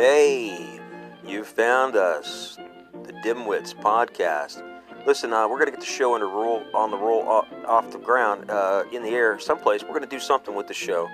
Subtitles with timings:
[0.00, 0.80] Hey,
[1.26, 2.56] you found us,
[3.04, 4.62] the Dimwits podcast.
[5.06, 7.90] Listen, uh, we're gonna get the show on the roll on the roll off, off
[7.90, 9.82] the ground uh, in the air someplace.
[9.84, 11.06] We're gonna do something with the show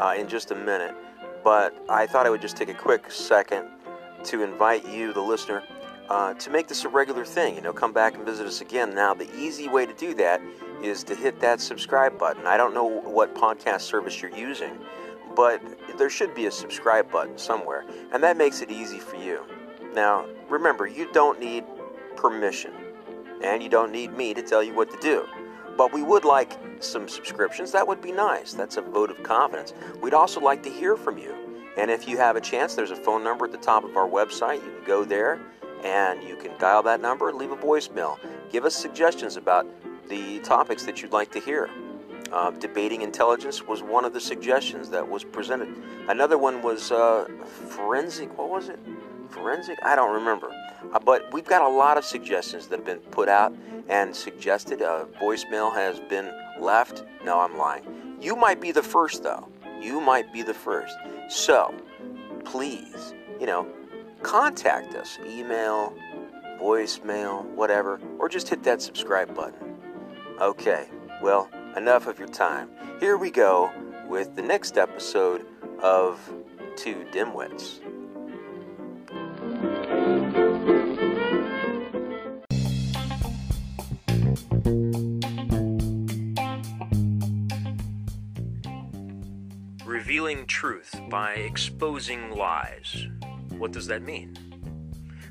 [0.00, 0.92] uh, in just a minute,
[1.44, 3.68] but I thought I would just take a quick second
[4.24, 5.62] to invite you, the listener,
[6.08, 7.54] uh, to make this a regular thing.
[7.54, 8.92] You know, come back and visit us again.
[8.92, 10.40] Now, the easy way to do that
[10.82, 12.44] is to hit that subscribe button.
[12.48, 14.80] I don't know what podcast service you're using,
[15.36, 15.62] but
[15.98, 19.44] there should be a subscribe button somewhere, and that makes it easy for you.
[19.94, 21.64] Now, remember, you don't need
[22.16, 22.72] permission,
[23.42, 25.26] and you don't need me to tell you what to do.
[25.76, 27.72] But we would like some subscriptions.
[27.72, 28.52] That would be nice.
[28.52, 29.72] That's a vote of confidence.
[30.00, 31.34] We'd also like to hear from you.
[31.78, 34.08] And if you have a chance, there's a phone number at the top of our
[34.08, 34.56] website.
[34.56, 35.40] You can go there
[35.82, 38.18] and you can dial that number and leave a voicemail.
[38.50, 39.66] Give us suggestions about
[40.08, 41.70] the topics that you'd like to hear.
[42.32, 45.68] Uh, debating intelligence was one of the suggestions that was presented.
[46.08, 47.26] Another one was uh,
[47.68, 48.36] forensic.
[48.38, 48.78] What was it?
[49.28, 49.78] Forensic?
[49.82, 50.50] I don't remember.
[50.92, 53.54] Uh, but we've got a lot of suggestions that have been put out
[53.88, 54.80] and suggested.
[54.80, 57.04] A voicemail has been left.
[57.24, 58.16] No, I'm lying.
[58.20, 59.48] You might be the first, though.
[59.80, 60.96] You might be the first.
[61.28, 61.74] So,
[62.44, 63.66] please, you know,
[64.22, 65.18] contact us.
[65.26, 65.94] Email,
[66.60, 69.76] voicemail, whatever, or just hit that subscribe button.
[70.40, 70.88] Okay,
[71.20, 72.70] well, enough of your time.
[73.00, 73.70] Here we go
[74.08, 75.46] with the next episode
[75.82, 76.20] of
[76.76, 77.80] Two Dimwits.
[89.84, 93.06] Revealing truth by exposing lies.
[93.56, 94.36] What does that mean?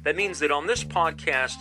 [0.04, 1.58] That means that on this podcast,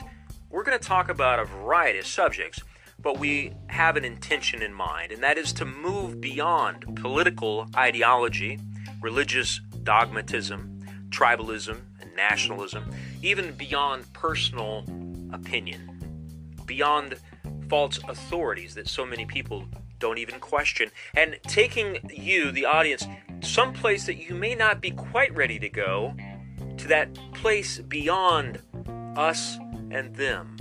[0.49, 2.61] we're going to talk about a variety of subjects,
[3.03, 8.59] but we have an intention in mind, and that is to move beyond political ideology,
[9.01, 12.85] religious dogmatism, tribalism, and nationalism,
[13.23, 14.85] even beyond personal
[15.33, 17.17] opinion, beyond
[17.69, 19.65] false authorities that so many people
[19.99, 23.07] don't even question, and taking you, the audience,
[23.43, 26.15] someplace that you may not be quite ready to go,
[26.77, 28.61] to that place beyond
[29.17, 29.59] us
[29.91, 30.57] and them.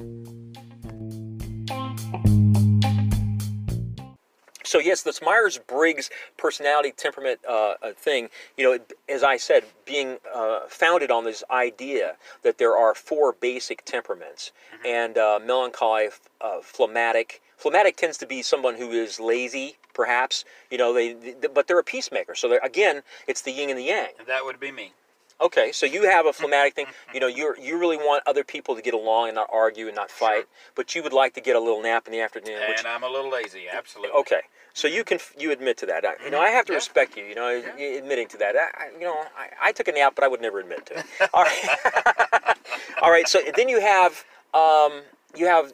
[4.70, 9.64] So yes, this Myers Briggs personality temperament uh, uh, thing, you know, as I said,
[9.84, 14.86] being uh, founded on this idea that there are four basic temperaments, mm-hmm.
[14.86, 16.10] and uh, melancholy,
[16.40, 17.42] uh, phlegmatic.
[17.58, 20.46] Phlegmatic tends to be someone who is lazy, perhaps.
[20.70, 22.36] You know, they, they but they're a peacemaker.
[22.36, 24.10] So again, it's the yin and the yang.
[24.20, 24.94] And that would be me.
[25.42, 26.42] Okay, so you have a mm-hmm.
[26.42, 26.86] phlegmatic thing.
[26.86, 27.14] Mm-hmm.
[27.14, 29.96] You know, you you really want other people to get along and not argue and
[29.96, 30.46] not fight, sure.
[30.76, 32.60] but you would like to get a little nap in the afternoon.
[32.62, 34.20] And which, I'm a little lazy, absolutely.
[34.20, 34.42] Okay,
[34.74, 36.04] so you can you admit to that.
[36.24, 36.46] You know, mm-hmm.
[36.46, 36.78] I have to yeah.
[36.78, 37.24] respect you.
[37.24, 37.98] You know, yeah.
[37.98, 38.56] admitting to that.
[38.56, 41.06] I, you know, I, I, took a nap, but I would never admit to it.
[41.34, 42.58] All right,
[43.02, 43.28] all right.
[43.28, 45.02] So then you have um,
[45.36, 45.72] you have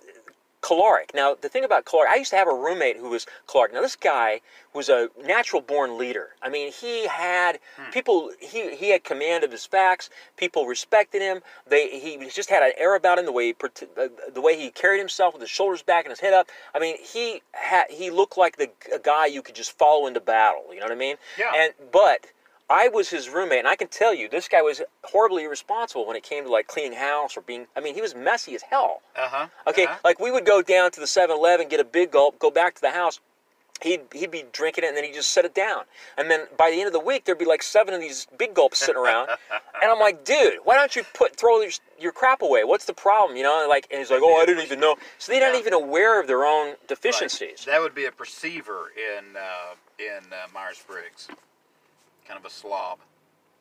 [0.65, 1.11] choleric.
[1.13, 3.71] Now, the thing about choleric, I used to have a roommate who was choleric.
[3.71, 4.41] Now, this guy
[4.73, 6.29] was a natural born leader.
[6.41, 7.91] I mean, he had hmm.
[7.91, 10.09] people, he, he had command of his facts.
[10.37, 11.41] People respected him.
[11.67, 13.55] They, he just had an air about him, the way he,
[13.95, 16.47] uh, the way he carried himself with his shoulders back and his head up.
[16.73, 20.19] I mean, he had, he looked like the a guy you could just follow into
[20.19, 20.63] battle.
[20.73, 21.17] You know what I mean?
[21.37, 21.51] Yeah.
[21.55, 22.25] And, but,
[22.69, 26.15] I was his roommate, and I can tell you, this guy was horribly irresponsible when
[26.15, 27.67] it came to like cleaning house or being.
[27.75, 29.01] I mean, he was messy as hell.
[29.15, 29.47] Uh huh.
[29.67, 29.99] Okay, uh-huh.
[30.03, 32.81] like we would go down to the 7-Eleven, get a big gulp, go back to
[32.81, 33.19] the house.
[33.81, 35.83] He'd he'd be drinking it, and then he'd just set it down.
[36.17, 38.53] And then by the end of the week, there'd be like seven of these big
[38.53, 39.29] gulps sitting around.
[39.81, 42.63] and I'm like, dude, why don't you put throw your, your crap away?
[42.63, 43.37] What's the problem?
[43.37, 44.95] You know, and like, and he's like, oh, I didn't even know.
[45.19, 47.65] So they're not even aware of their own deficiencies.
[47.67, 47.73] Right.
[47.75, 51.27] That would be a perceiver in uh, in uh, Myers Briggs,
[52.27, 52.99] kind of a slob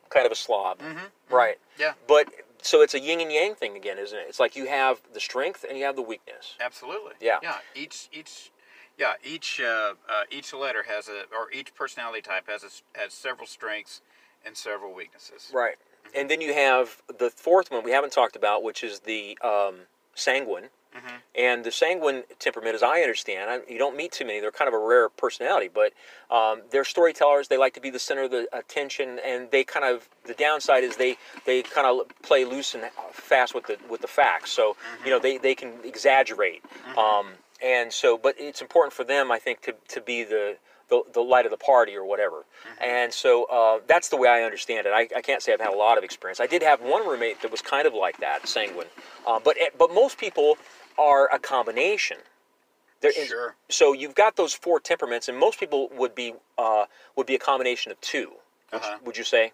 [0.09, 1.33] kind of a slob, mm-hmm.
[1.33, 1.57] right?
[1.79, 1.93] Yeah.
[2.07, 2.29] But
[2.61, 4.25] so it's a yin and yang thing again, isn't it?
[4.27, 6.55] It's like you have the strength and you have the weakness.
[6.59, 7.13] Absolutely.
[7.19, 7.37] Yeah.
[7.43, 7.57] Yeah.
[7.75, 8.51] Each each
[8.97, 13.13] yeah each uh, uh, each letter has a or each personality type has a, has
[13.13, 14.01] several strengths
[14.45, 15.51] and several weaknesses.
[15.53, 15.75] Right.
[15.75, 16.19] Mm-hmm.
[16.19, 19.81] And then you have the fourth one we haven't talked about, which is the um,
[20.13, 20.69] sanguine.
[20.95, 21.15] Mm-hmm.
[21.37, 24.39] And the sanguine temperament, as I understand, I, you don't meet too many.
[24.39, 25.93] They're kind of a rare personality, but
[26.33, 27.47] um, they're storytellers.
[27.47, 30.83] They like to be the center of the attention, and they kind of the downside
[30.83, 34.51] is they they kind of play loose and fast with the with the facts.
[34.51, 35.05] So mm-hmm.
[35.05, 36.63] you know they, they can exaggerate.
[36.63, 36.97] Mm-hmm.
[36.97, 37.27] Um,
[37.63, 40.57] and so, but it's important for them, I think, to, to be the
[40.89, 42.37] the, the light of the party or whatever.
[42.37, 42.83] Mm-hmm.
[42.83, 44.91] And so uh, that's the way I understand it.
[44.91, 46.39] I, I, can't say I've had a lot of experience.
[46.39, 48.85] I did have one roommate that was kind of like that, sanguine.
[49.25, 50.57] Uh, but but most people
[50.97, 52.17] are a combination.
[53.01, 53.55] There is, sure.
[53.69, 57.39] So you've got those four temperaments, and most people would be uh, would be a
[57.39, 58.31] combination of 2
[58.71, 58.97] would, uh-huh.
[58.99, 59.51] you, would you say?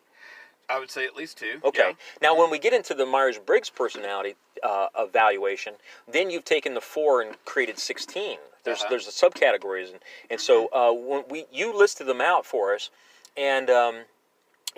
[0.70, 1.60] I would say at least two.
[1.66, 1.90] Okay.
[1.90, 1.94] yeah.
[2.22, 5.74] Now, when we get into the Myers Briggs personality uh, evaluation,
[6.10, 8.38] then you've taken the four and created sixteen.
[8.64, 8.90] There's Uh-huh.
[8.90, 10.00] there's the subcategories, and
[10.30, 12.90] and so uh, when we you listed them out for us,
[13.36, 14.04] and um,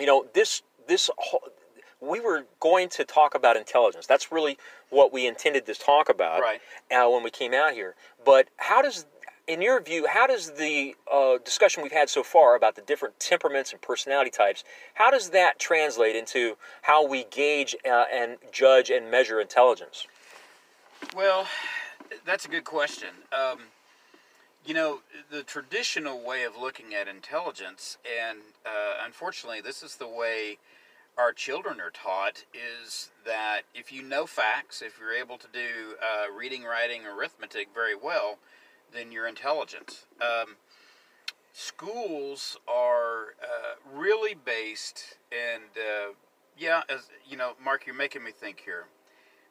[0.00, 1.48] you know this this whole,
[2.00, 4.06] we were going to talk about intelligence.
[4.06, 4.58] That's really
[4.90, 6.60] what we intended to talk about Right.
[6.90, 7.94] uh, when we came out here.
[8.24, 9.06] But how does
[9.46, 13.20] in your view, how does the uh, discussion we've had so far about the different
[13.20, 14.64] temperaments and personality types,
[14.94, 20.06] how does that translate into how we gauge uh, and judge and measure intelligence?
[21.14, 21.46] Well,
[22.24, 23.10] that's a good question.
[23.32, 23.58] Um,
[24.64, 25.00] you know,
[25.30, 30.56] the traditional way of looking at intelligence, and uh, unfortunately, this is the way
[31.16, 35.94] our children are taught, is that if you know facts, if you're able to do
[36.02, 38.38] uh, reading, writing, arithmetic very well,
[38.92, 40.06] then you're intelligent.
[40.20, 40.56] Um,
[41.52, 46.12] schools are uh, really based, and uh,
[46.58, 48.86] yeah, as you know, Mark, you're making me think here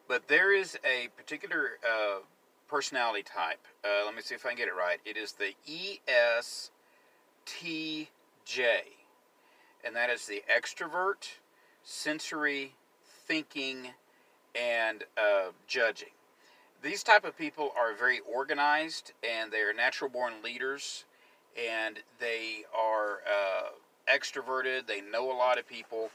[0.07, 2.19] but there is a particular uh,
[2.68, 3.66] personality type.
[3.83, 5.00] Uh, let me see if I can get it right.
[5.06, 6.69] It is the ESTJ,
[9.86, 11.30] and that is the extrovert,
[11.83, 12.74] sensory,
[13.27, 13.89] thinking,
[14.56, 16.09] and uh, judging.
[16.81, 21.06] These type of people are very organized, and they are natural born leaders,
[21.57, 23.69] and they are uh,
[24.13, 24.88] extroverted.
[24.88, 26.09] They know a lot of people.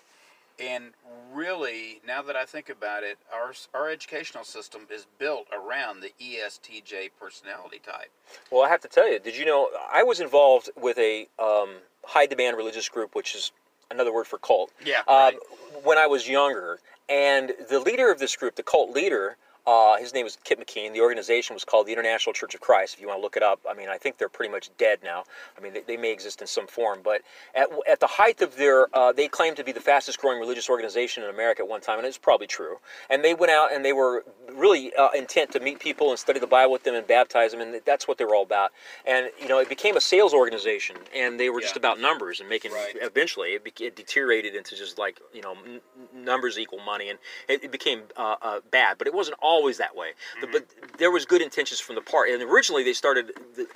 [0.61, 0.87] And
[1.33, 6.13] really, now that I think about it, our our educational system is built around the
[6.21, 8.11] ESTJ personality type.
[8.51, 11.77] Well, I have to tell you, did you know I was involved with a um,
[12.05, 13.53] high demand religious group, which is
[13.91, 14.73] another word for cult.
[14.85, 15.37] Yeah, Um, right.
[15.85, 19.37] When I was younger, and the leader of this group, the cult leader,
[19.69, 20.95] uh, his name was Kip McKean.
[20.95, 22.95] The organization was called the International Church of Christ.
[22.95, 25.01] If you want to look it up, I mean, I think they're pretty much dead
[25.05, 25.25] now.
[25.59, 27.21] I mean, they, they may exist in some form, but
[27.55, 30.71] at, at the height of their, uh, they claimed to be the fastest growing religious
[30.71, 32.77] organization in America at one time, and it's probably true.
[33.11, 34.25] And they went out and they were
[34.55, 37.61] really uh, intent to meet people and study the Bible with them and baptize them,
[37.61, 38.73] and that's what they were all about.
[39.07, 42.49] And you know, it became a sales organization, and they were just about numbers and
[42.49, 42.73] making.
[42.73, 42.95] Right.
[43.03, 45.81] Eventually, it, be, it deteriorated into just like you know, n-
[46.15, 47.19] numbers equal money, and
[47.49, 48.97] it, it became uh, uh, bad.
[48.97, 50.11] But it wasn't always that way.
[50.41, 50.63] The- but
[50.99, 52.31] there was good intentions from the part.
[52.31, 53.27] And originally, they started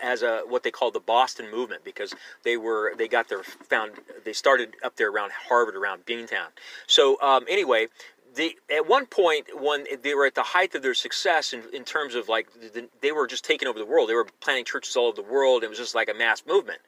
[0.03, 2.11] as a what they called the Boston movement because
[2.47, 3.43] they were they got their
[3.73, 3.91] found
[4.25, 6.51] they started up there around Harvard, around Beantown.
[6.87, 7.89] So um, anyway.
[8.35, 11.85] They, at one point, when they were at the height of their success in, in
[11.85, 14.97] terms of like the, they were just taking over the world, they were planting churches
[14.97, 15.65] all over the world.
[15.65, 16.81] It was just like a mass movement.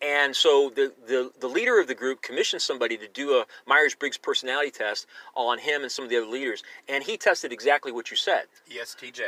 [0.00, 3.94] And so the, the, the leader of the group commissioned somebody to do a Myers
[3.94, 6.62] Briggs personality test on him and some of the other leaders.
[6.88, 8.44] And he tested exactly what you said.
[8.68, 9.20] yes ESTJ.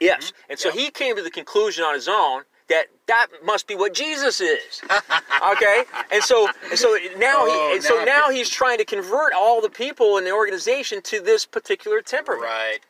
[0.00, 0.26] Yes.
[0.32, 0.50] Mm-hmm.
[0.52, 0.76] And so Yep.
[0.78, 2.42] he came to the conclusion on his own
[2.72, 4.80] that that must be what Jesus is.
[5.52, 5.84] okay?
[6.10, 9.60] And so and so now Oh, he and so now he's trying to convert all
[9.60, 12.44] the people in the organization to this particular temperament.
[12.44, 12.80] Right.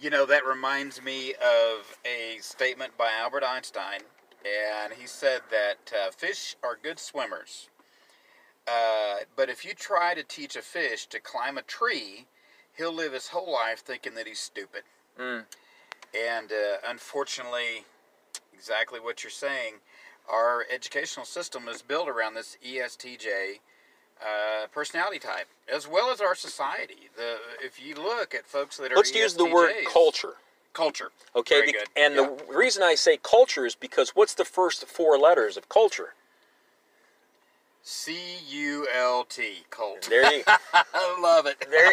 [0.00, 4.00] You know, that reminds me of a statement by Albert Einstein,
[4.44, 7.68] and he said that uh, fish are good swimmers.
[8.66, 12.26] Uh, but if you try to teach a fish to climb a tree,
[12.76, 14.82] he'll live his whole life thinking that he's stupid.
[15.18, 15.44] Mm.
[16.18, 17.84] And uh, unfortunately,
[18.54, 19.74] exactly what you're saying,
[20.30, 23.58] our educational system is built around this ESTJ
[24.20, 27.08] uh, personality type, as well as our society.
[27.16, 30.34] The if you look at folks that are Let's use the word culture.
[30.72, 31.10] culture.
[31.34, 31.88] Okay, Very good.
[31.96, 32.36] and Yeah.
[32.48, 36.14] the reason I say culture is because what's the first four letters of culture?
[37.82, 40.06] C U L T cult.
[40.08, 40.42] There you
[40.74, 41.64] I love it.
[41.70, 41.92] there,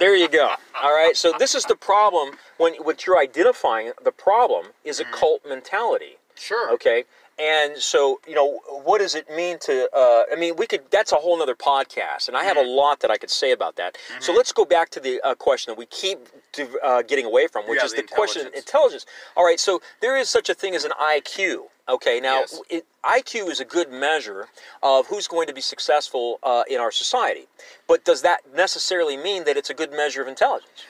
[0.00, 0.54] there you go.
[0.82, 1.16] All right.
[1.16, 3.92] So this is the problem when what you're identifying.
[4.02, 6.16] The problem is a cult mentality.
[6.34, 6.72] Sure.
[6.72, 7.04] Okay.
[7.38, 9.88] And so, you know, what does it mean to?
[9.94, 10.82] Uh, I mean, we could.
[10.90, 13.76] That's a whole nother podcast, and I have a lot that I could say about
[13.76, 13.96] that.
[14.20, 16.18] So let's go back to the uh, question that we keep
[16.84, 19.06] uh, getting away from, which Yeah, is the the, question intelligence.
[19.34, 19.58] All right.
[19.58, 21.64] So there is such a thing as an IQ.
[21.88, 22.20] Okay.
[22.20, 22.60] Now, Yes.
[22.70, 24.48] it, IQ is a good measure
[24.82, 27.48] of who's going to be successful uh, in our society,
[27.88, 30.84] but does that necessarily mean that it's a good measure of intelligence?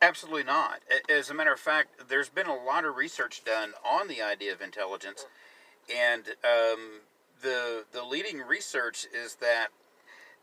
[0.00, 0.80] Absolutely not.
[1.08, 4.52] As a matter of fact, there's been a lot of research done on the idea
[4.52, 5.26] of intelligence,
[5.92, 7.00] and um,
[7.42, 9.68] the the leading research is that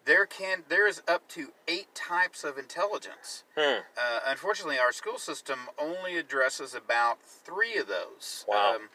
[0.03, 3.44] there can there is up to eight types of intelligence.
[3.58, 3.79] Hmm.
[3.98, 8.44] Uh, unfortunately, our school system only addresses about three of those.
[8.48, 8.75] Wow.
[8.75, 8.89] Um,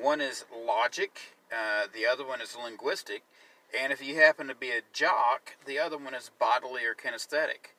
[0.00, 3.22] one is logic, uh, the other one is linguistic,
[3.78, 7.72] and if you happen to be a jock, the other one is bodily or kinesthetic.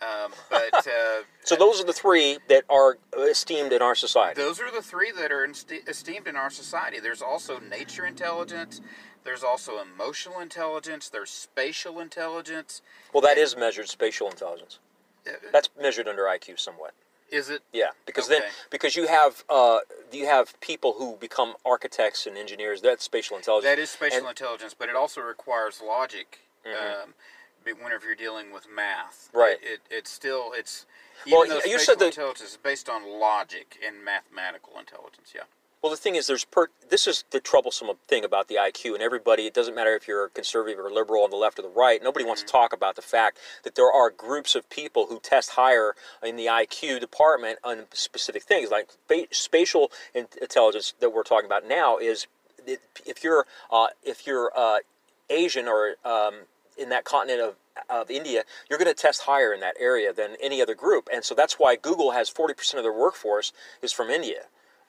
[0.00, 4.40] Um, but uh, So those are the three that are esteemed in our society.
[4.40, 5.46] those are the three that are
[5.86, 6.98] esteemed in our society.
[7.00, 8.80] There's also nature intelligence.
[9.24, 11.08] There's also emotional intelligence.
[11.08, 12.82] There's spatial intelligence.
[13.12, 14.80] Well, that is measured spatial intelligence.
[15.26, 16.94] Uh, That's measured under IQ somewhat.
[17.32, 17.62] Is it?
[17.72, 19.78] Yeah, because then because you have uh,
[20.12, 22.82] you have people who become architects and engineers.
[22.82, 23.70] That's spatial intelligence.
[23.74, 26.40] That is spatial And- intelligence, but it also requires logic.
[26.64, 27.02] Mhm.
[27.04, 27.14] Um,
[27.80, 29.56] whenever you're dealing with math, Right.
[29.62, 30.84] It, it, it's still it's
[31.26, 35.32] even Well, though you spatial said that- intelligence is based on logic and mathematical intelligence.
[35.34, 35.42] Yeah.
[35.82, 39.02] Well, the thing is, there's per- this is the troublesome thing about the IQ, and
[39.02, 39.46] everybody.
[39.46, 42.02] It doesn't matter if you're conservative or liberal on the left or the right.
[42.02, 42.58] Nobody wants to Mm-hmm.
[42.58, 46.46] talk about the fact that there are groups of people who test higher in the
[46.46, 51.98] IQ department on specific things, like spa- spatial in- intelligence that we're talking about now.
[51.98, 52.26] Is
[53.06, 54.78] if you're uh, if you're uh,
[55.30, 56.42] Asian or um,
[56.78, 57.56] in that continent of
[57.90, 61.24] of India, you're going to test higher in that area than any other group, and
[61.24, 64.42] so that's why Google has 40% of their workforce is from India.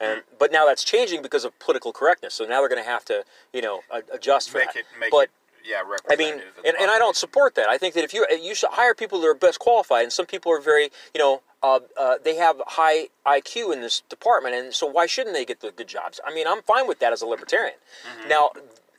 [0.04, 2.34] And, but now that's changing because of political correctness.
[2.34, 3.82] So now they're going to have to, you know,
[4.14, 4.80] adjust for Make that.
[4.80, 5.30] it make but it
[5.66, 6.48] yeah I mean, representative.
[6.58, 7.70] of the and, and I don't support that.
[7.70, 10.26] I think that if you you should hire people that are best qualified, and some
[10.26, 14.74] people are very, you know, uh, uh, they have high IQ in this department, and
[14.74, 16.20] so why shouldn't they get the good jobs?
[16.28, 17.78] I mean, I'm fine with that as a libertarian.
[18.20, 18.30] Mm-hmm.
[18.30, 18.52] Now.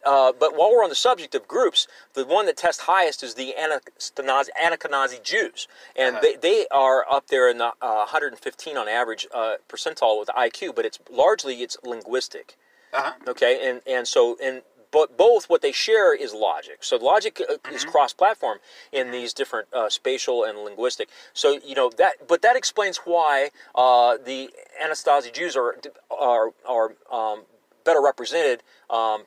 [0.05, 3.35] Uh, but while we're on the subject of groups, the one that tests highest is
[3.35, 6.21] the Ashkenazi Jews, and Uh-huh.
[6.23, 10.75] they, they are up there in the uh, 115 on average uh, percentile with IQ.
[10.75, 12.57] But it's largely it's linguistic.
[12.93, 13.13] Uh-huh.
[13.29, 16.79] Okay, and and so and but both what they share is logic.
[16.85, 17.75] So logic uh, Mm-hmm.
[17.75, 18.59] is cross-platform
[18.93, 21.09] in these different uh, spatial and linguistic.
[21.33, 24.51] So you know that, but that explains why uh, the
[24.85, 25.77] Anastasi Jews are
[26.11, 27.43] are are um,
[27.85, 28.63] better represented.
[28.91, 29.25] Um,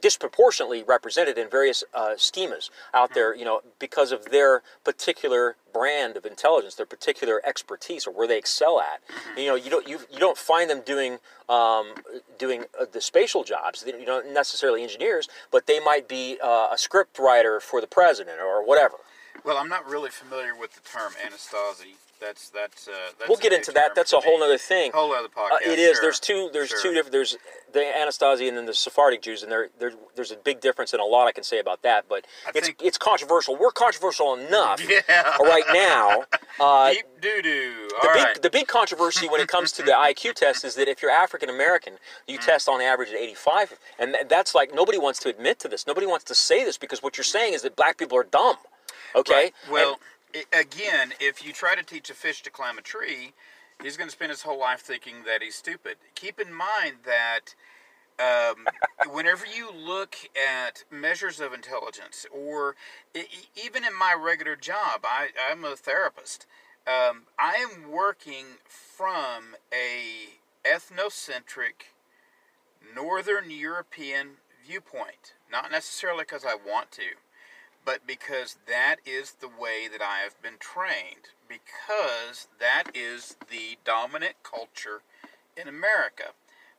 [0.00, 6.16] disproportionately represented in various uh, schemas out there, you know, because of their particular brand
[6.16, 9.00] of intelligence, their particular expertise, or where they excel at.
[9.38, 11.18] You know, you don't you, you don't find them doing
[11.48, 11.94] um,
[12.38, 13.84] doing uh, the spatial jobs.
[13.86, 18.38] You don't necessarily engineers, but they might be uh, a script writer for the president
[18.40, 18.96] or whatever.
[19.44, 21.94] Well, I'm not really familiar with the term Anastasi.
[22.20, 22.86] That's that's.
[22.86, 23.94] Uh, that's we'll get into that.
[23.94, 24.92] That's a whole other thing.
[24.92, 25.62] whole other Uh, podcast.
[25.66, 25.94] it is.
[25.96, 26.02] sure.
[26.02, 26.50] There's two.
[26.52, 26.82] There's Sure.
[26.82, 27.12] two different.
[27.12, 27.38] There's
[27.72, 31.00] the Anastasi and then the Sephardic Jews, and there, there there's a big difference and
[31.00, 32.06] a lot I can say about that.
[32.08, 33.56] But I it's it's controversial.
[33.56, 35.36] We're controversial enough Yeah.
[35.38, 36.24] right now.
[36.58, 37.88] Uh, Deep doo doo.
[37.88, 38.42] the All big right.
[38.42, 41.48] the big controversy when it comes to the IQ test is that if you're African
[41.48, 41.94] American,
[42.26, 42.44] you Mm.
[42.44, 45.86] test on average at 85, and that's like nobody wants to admit to this.
[45.86, 48.56] Nobody wants to say this because what you're saying is that black people are dumb.
[49.14, 49.32] Okay.
[49.32, 49.54] Right.
[49.70, 50.00] Well, And-
[50.52, 53.32] again, if you try to teach a fish to climb a tree,
[53.82, 55.96] he's going to spend his whole life thinking that he's stupid.
[56.14, 57.54] Keep in mind that
[58.18, 58.66] um,
[59.12, 62.76] whenever you look at measures of intelligence, or
[63.62, 66.46] even in my regular job, I, I'm a therapist.
[66.86, 70.30] Um, I am working from a
[70.64, 71.94] ethnocentric
[72.94, 77.02] Northern European viewpoint, not necessarily because I want to,
[77.84, 83.78] but because that is the way that I have been trained, because that is the
[83.84, 85.02] dominant culture
[85.56, 86.34] in America.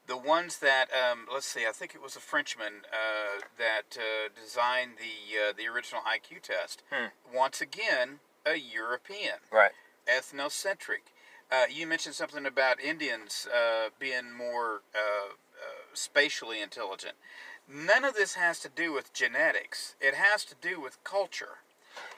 [0.07, 4.29] The ones that, um, let's see, I think it was a Frenchman uh, that uh,
[4.39, 6.83] designed the uh, the original IQ test.
[6.91, 7.07] Hmm.
[7.33, 9.71] Once again, a European right.
[10.07, 11.11] ethnocentric.
[11.51, 17.15] Uh, you mentioned something about Indians uh, being more uh, uh, spatially intelligent.
[17.73, 19.95] None of this has to do with genetics.
[20.01, 21.59] It has to do with culture.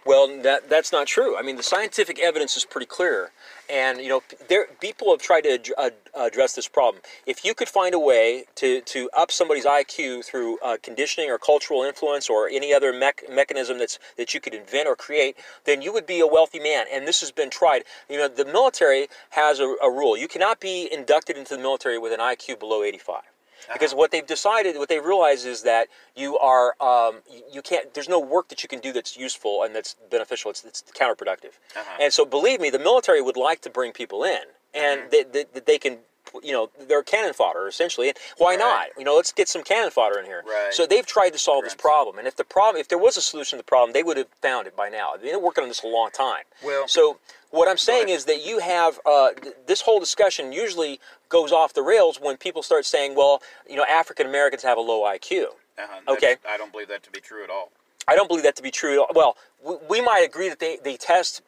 [0.06, 1.38] Well, that that's not true.
[1.38, 3.32] I mean, the scientific evidence is pretty clear,
[3.70, 7.04] and you know, there people have tried to ad- ad- address this problem.
[7.26, 11.38] If you could find a way to, to up somebody's IQ through uh, conditioning or
[11.38, 15.82] cultural influence or any other mech- mechanism that's that you could invent or create, then
[15.82, 16.86] you would be a wealthy man.
[16.92, 17.84] And this has been tried.
[18.10, 21.98] You know, the military has a, a rule: you cannot be inducted into the military
[22.00, 23.33] with an IQ below 85
[23.72, 28.10] because what they've decided what they realize is that you are um, you- can't there's
[28.10, 30.52] no work that you can do that's useful and that's beneficial.
[30.52, 31.54] It's, it's counterproductive.
[31.76, 31.98] Uh-huh.
[32.02, 34.42] and so believe me the military would like to bring people in
[34.74, 36.00] and they, they, that they can
[36.42, 38.60] you know they're cannon fodder essentially and why Right.
[38.60, 40.74] not you know let's get some cannon fodder in here Right.
[40.74, 43.22] so they've tried to solve this problem and if the problem if there was a
[43.22, 45.70] solution to the problem they would have found it by now they've been working on
[45.70, 47.20] this a long time Well- so
[47.52, 51.00] what I'm saying is that you have uh, th- this whole discussion usually
[51.30, 54.82] goes off the rails when people start saying, well, you know, African Americans have a
[54.82, 55.44] low IQ.
[55.78, 56.14] Uh-huh.
[56.14, 56.38] Okay.
[56.50, 57.70] I don't believe that to be true at all.
[58.08, 58.94] I don't believe that to be true.
[58.94, 59.08] at all.
[59.14, 61.44] Well, we, we might agree that they, they test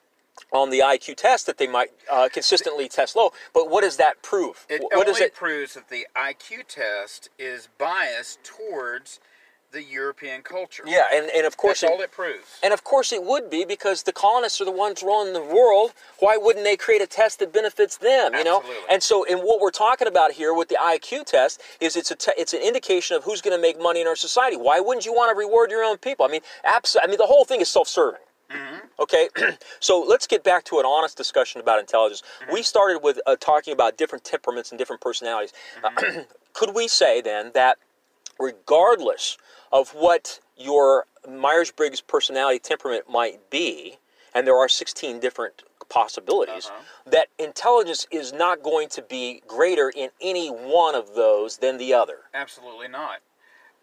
[0.51, 4.21] on the IQ test that they might uh, consistently test low, but what does that
[4.21, 4.65] prove?
[4.69, 5.33] It what only it?
[5.33, 9.19] proves that the IQ test is biased towards
[9.71, 10.83] the European culture.
[10.87, 12.59] Yeah, and, and of course That's it- all it proves.
[12.63, 15.91] And of course it would be because the colonists are the ones running the world.
[16.19, 18.33] Why wouldn't they create a test that benefits them?
[18.35, 18.59] You know.
[18.59, 18.83] Absolutely.
[18.89, 22.15] And so, and what we're talking about here with the IQ test is it's a
[22.15, 24.55] te- it's an indication of who's going to make money in our society.
[24.55, 26.25] Why wouldn't you want to reward your own people?
[26.25, 28.21] I mean, abs- I mean, the whole thing is self-serving.
[28.99, 29.29] Okay,
[29.79, 32.23] so let's get back to an honest discussion about intelligence.
[32.51, 35.53] We started with uh, talking about different temperaments and different personalities.
[35.83, 35.89] Uh,
[36.53, 37.77] could we say then that
[38.39, 39.37] regardless
[39.71, 43.97] of what your Myers Briggs personality temperament might be,
[44.33, 46.71] and there are 16 different possibilities,
[47.05, 51.93] that intelligence is not going to be greater in any one of those than the
[51.93, 52.19] other.
[52.33, 53.19] Absolutely not.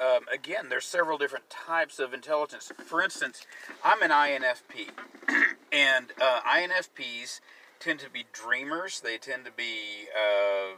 [0.02, 2.72] Um, again, there's several different types of intelligence.
[2.84, 3.46] For instance,
[3.84, 4.88] I'm an INFP,
[5.72, 7.40] and uh, INFPs
[7.78, 9.00] tend to be dreamers.
[9.00, 10.72] They tend to be uh,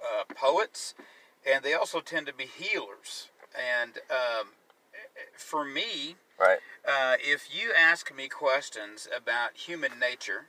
[0.00, 0.94] uh, poets,
[1.50, 3.28] and they also tend to be healers.
[3.80, 4.48] And um,
[5.36, 6.58] for me, Right.
[6.86, 10.46] uh, if you ask me questions about human nature,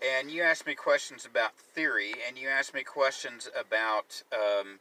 [0.00, 4.78] and you ask me questions about theory, and you ask me questions about, um,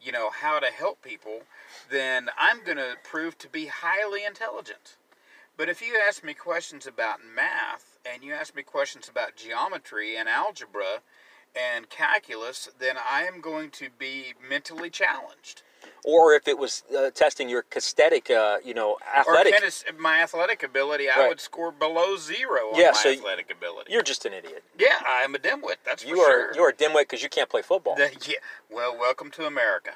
[0.00, 1.42] you know, how to help people,
[1.90, 4.96] then I'm going to prove to be highly intelligent.
[5.56, 10.16] But if you ask me questions about math, and you ask me questions about geometry
[10.16, 11.00] and algebra
[11.54, 15.62] and calculus, then I am going to be mentally challenged.
[16.04, 20.22] Or if it was uh, testing your kinesthetic, uh, you know, Or athletic, tennis, my
[20.22, 21.28] athletic ability, I Right.
[21.28, 23.92] would score below zero on Yeah, my so athletic ability.
[23.92, 24.62] you're just an idiot.
[24.78, 25.76] Yeah, I'm a dimwit.
[25.84, 26.54] That's You for are sure.
[26.54, 27.96] you are a dimwit because you can't play football.
[27.96, 28.36] The- yeah.
[28.70, 29.92] Well, welcome to America.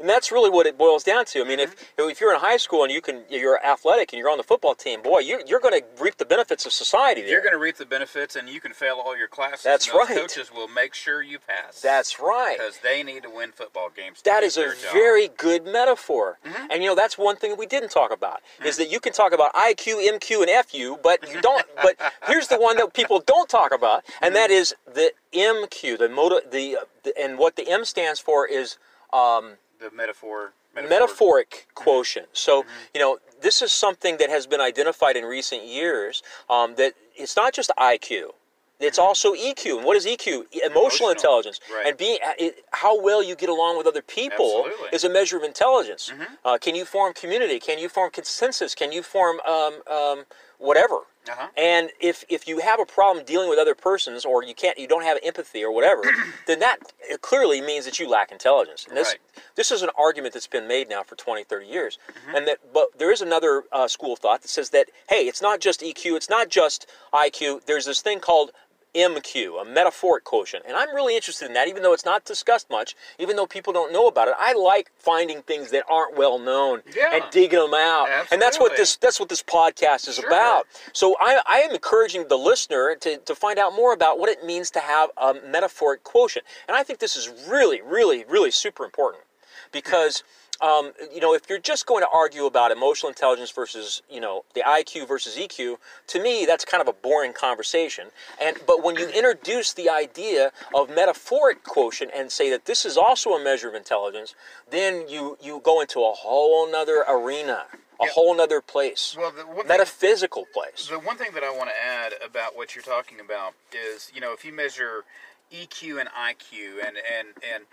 [0.00, 1.40] And that's really what it boils down to.
[1.40, 2.10] I mean, if Mm-hmm.
[2.10, 4.74] if you're in high school and you can you're athletic and you're on the football
[4.74, 7.22] team, boy, you're you're going to reap the benefits of society.
[7.22, 7.30] There.
[7.30, 9.62] You're going to reap the benefits, and you can fail all your classes.
[9.64, 10.08] That's right.
[10.16, 11.80] Coaches will make sure you pass.
[11.80, 12.56] That's right.
[12.58, 14.22] because they need to win football games.
[14.22, 14.76] That is a job.
[14.92, 16.38] very good metaphor.
[16.44, 16.66] Mm-hmm.
[16.70, 19.12] And you know, that's one thing that we didn't talk about is that you can
[19.12, 21.64] talk about IQ, MQ, and FU, but you don't.
[21.82, 24.52] but here's the one that people don't talk about, and that Mm-hmm.
[24.60, 28.78] is the MQ, the motor, the, the and what the M stands for is
[29.12, 30.52] um, the metaphor.
[30.74, 32.28] metaphoric quotient.
[32.32, 32.70] So, Mm-hmm.
[32.94, 37.36] you know, this is something that has been identified in recent years um, that it's
[37.36, 38.30] not just IQ.
[38.78, 39.76] It's also EQ.
[39.78, 40.26] And what is EQ?
[40.26, 40.76] Emotional, Mm-hmm.
[40.76, 41.60] Emotional, intelligence.
[41.72, 41.86] right.
[41.86, 44.86] And being uh, it, how well you get along with other people Absolutely.
[44.88, 44.94] Mm-hmm.
[44.96, 46.12] is a measure of intelligence.
[46.44, 47.58] Uh, can you form community?
[47.58, 48.74] Can you form consensus?
[48.74, 50.24] Can you form um, um,
[50.58, 51.00] whatever?
[51.28, 51.48] Uh-huh.
[51.56, 54.86] And if if you have a problem dealing with other persons, or you can't, you
[54.86, 56.02] don't have empathy or whatever,
[56.46, 56.78] then that
[57.20, 58.86] clearly means that you lack intelligence.
[58.88, 59.18] And this Right.
[59.54, 61.98] this is an argument that's been made now for 20, 30 years.
[62.08, 62.36] Mm-hmm.
[62.36, 65.42] And that, but there is another uh, school of thought that says that hey, it's
[65.42, 67.64] not just EQ, it's not just IQ.
[67.66, 68.50] There's this thing called
[68.96, 70.64] MQ, a metaphoric quotient.
[70.66, 73.72] And I'm really interested in that, even though it's not discussed much, even though people
[73.72, 74.34] don't know about it.
[74.38, 77.14] I like finding things that aren't well known Yeah.
[77.14, 78.08] and digging them out.
[78.32, 80.26] And that's what this that's what this podcast is Sure.
[80.26, 80.66] about.
[80.92, 84.44] So I, I am encouraging the listener to, to find out more about what it
[84.44, 86.46] means to have a metaphoric quotient.
[86.66, 89.24] And I think this is really, really, really super important
[89.72, 90.22] because
[90.60, 94.44] um, you know if you're just going to argue about emotional intelligence versus you know
[94.54, 95.76] the IQ versus EQ,
[96.08, 98.08] to me that's kind of a boring conversation.
[98.40, 102.96] And but when you introduce the idea of metaphoric quotient and say that this is
[102.96, 104.34] also a measure of intelligence,
[104.70, 107.66] then you you go into a whole nother arena,
[108.00, 108.10] a Yeah.
[108.12, 110.88] whole nother place, Well, the one thing, metaphysical place.
[110.88, 114.20] the one thing that I want to add about what you're talking about is, you
[114.20, 115.04] know, if you measure
[115.52, 117.64] EQ and IQ, and and and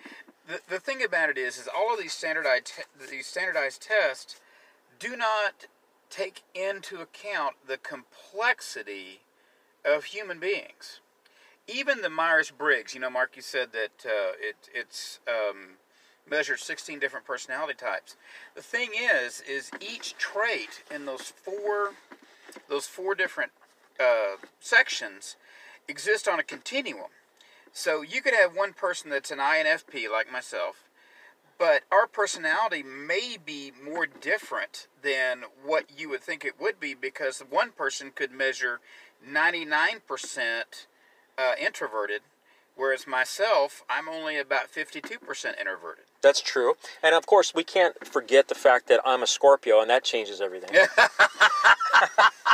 [0.48, 2.72] the, the thing about it is, is all of these standardized
[3.10, 4.40] these standardized tests
[5.00, 5.68] do not
[6.10, 9.22] take into account the complexity
[9.84, 11.00] of human beings.
[11.68, 15.78] Even the Myers Briggs, you know, Mark, you said that uh, it it's um,
[16.30, 18.16] measures 16 different personality types.
[18.56, 21.94] The thing is, is each trait in those four
[22.70, 23.52] those four different
[24.00, 25.36] uh, sections
[25.88, 27.10] exist on a continuum.
[27.74, 30.90] So you could have one person that's an INFP like myself,
[31.58, 36.94] but our personality may be more different than what you would think it would be
[36.94, 38.80] because one person could measure
[39.28, 40.02] 99%
[41.36, 42.22] uh, introverted,
[42.76, 46.06] whereas myself, I'm only about 52% introverted.
[46.22, 46.76] That's true.
[47.02, 50.42] And of course, we can't forget the fact that I'm a Scorpio, and that changes
[50.42, 50.70] everything.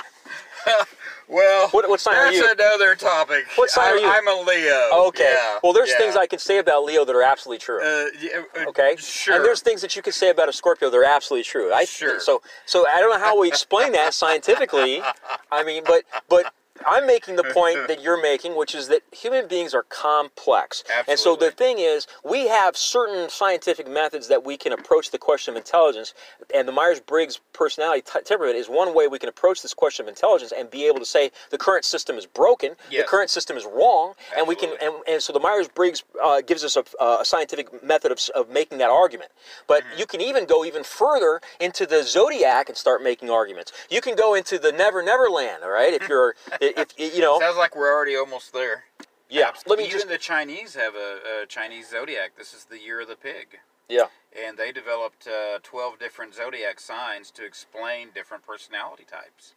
[1.30, 2.52] Well, What- what sign are that's you?
[2.52, 3.46] another topic.
[3.54, 4.08] What sign I, are you?
[4.10, 4.90] I'm a Leo.
[5.10, 5.32] Okay.
[5.32, 5.98] Yeah, well, there's yeah.
[6.00, 7.80] things I can say about Leo that are absolutely true.
[7.84, 8.96] Uh, yeah, uh, okay.
[8.98, 9.36] Sure.
[9.36, 11.72] And there's things that you can say about a Scorpio that are absolutely true.
[11.72, 12.20] I Sure.
[12.20, 15.04] So so I don't know how we explain that scientifically.
[15.52, 16.52] I mean, but but
[16.86, 20.84] I'm making the point that you're making, which is that human beings are complex.
[21.08, 25.18] And so the thing is, we have certain scientific methods that we can approach the
[25.18, 26.14] question of intelligence,
[26.54, 30.06] and the Myers Briggs personality t- temperament is one way we can approach this question
[30.06, 33.58] of intelligence and be able to say the current system is broken, the current system
[33.58, 36.84] is wrong, and we can, and, and so the Myers Briggs uh, gives us a,
[37.04, 39.32] a scientific method of, of making that argument.
[39.68, 40.00] But Mm-hmm.
[40.00, 43.72] you can even go even further into the zodiac and start making arguments.
[43.90, 45.94] You can go into the Never Never Land, all right?
[45.94, 46.36] If you're,
[46.78, 48.86] if, if you know, Sounds like we're already almost there.
[49.30, 49.52] yeah.
[49.68, 52.32] Let me Even just, the Chinese have a, a Chinese zodiac.
[52.38, 53.60] This is the year of the pig.
[53.90, 54.06] yeah.
[54.48, 59.54] and they developed uh, 12 different zodiac signs to explain different personality types.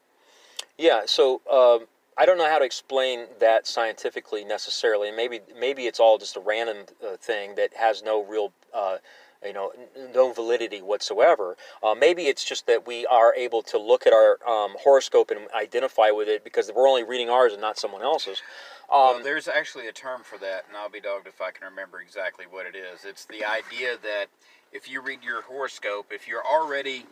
[0.79, 5.11] Yeah, so um, I don't know how to explain that scientifically necessarily.
[5.11, 8.97] Maybe maybe it's all just a random uh, thing that has no real, uh,
[9.45, 9.73] you know,
[10.15, 11.57] no validity whatsoever.
[11.83, 15.41] Uh, maybe it's just that we are able to look at our um, horoscope and
[15.55, 18.43] identify with it because we're only reading ours and not someone else's.
[18.91, 21.67] Well, Um, there's actually a term for that, and I'll be dogged if I can
[21.67, 23.05] remember exactly what it is.
[23.05, 24.27] It's the idea that
[24.73, 27.07] if you read your horoscope, if you're already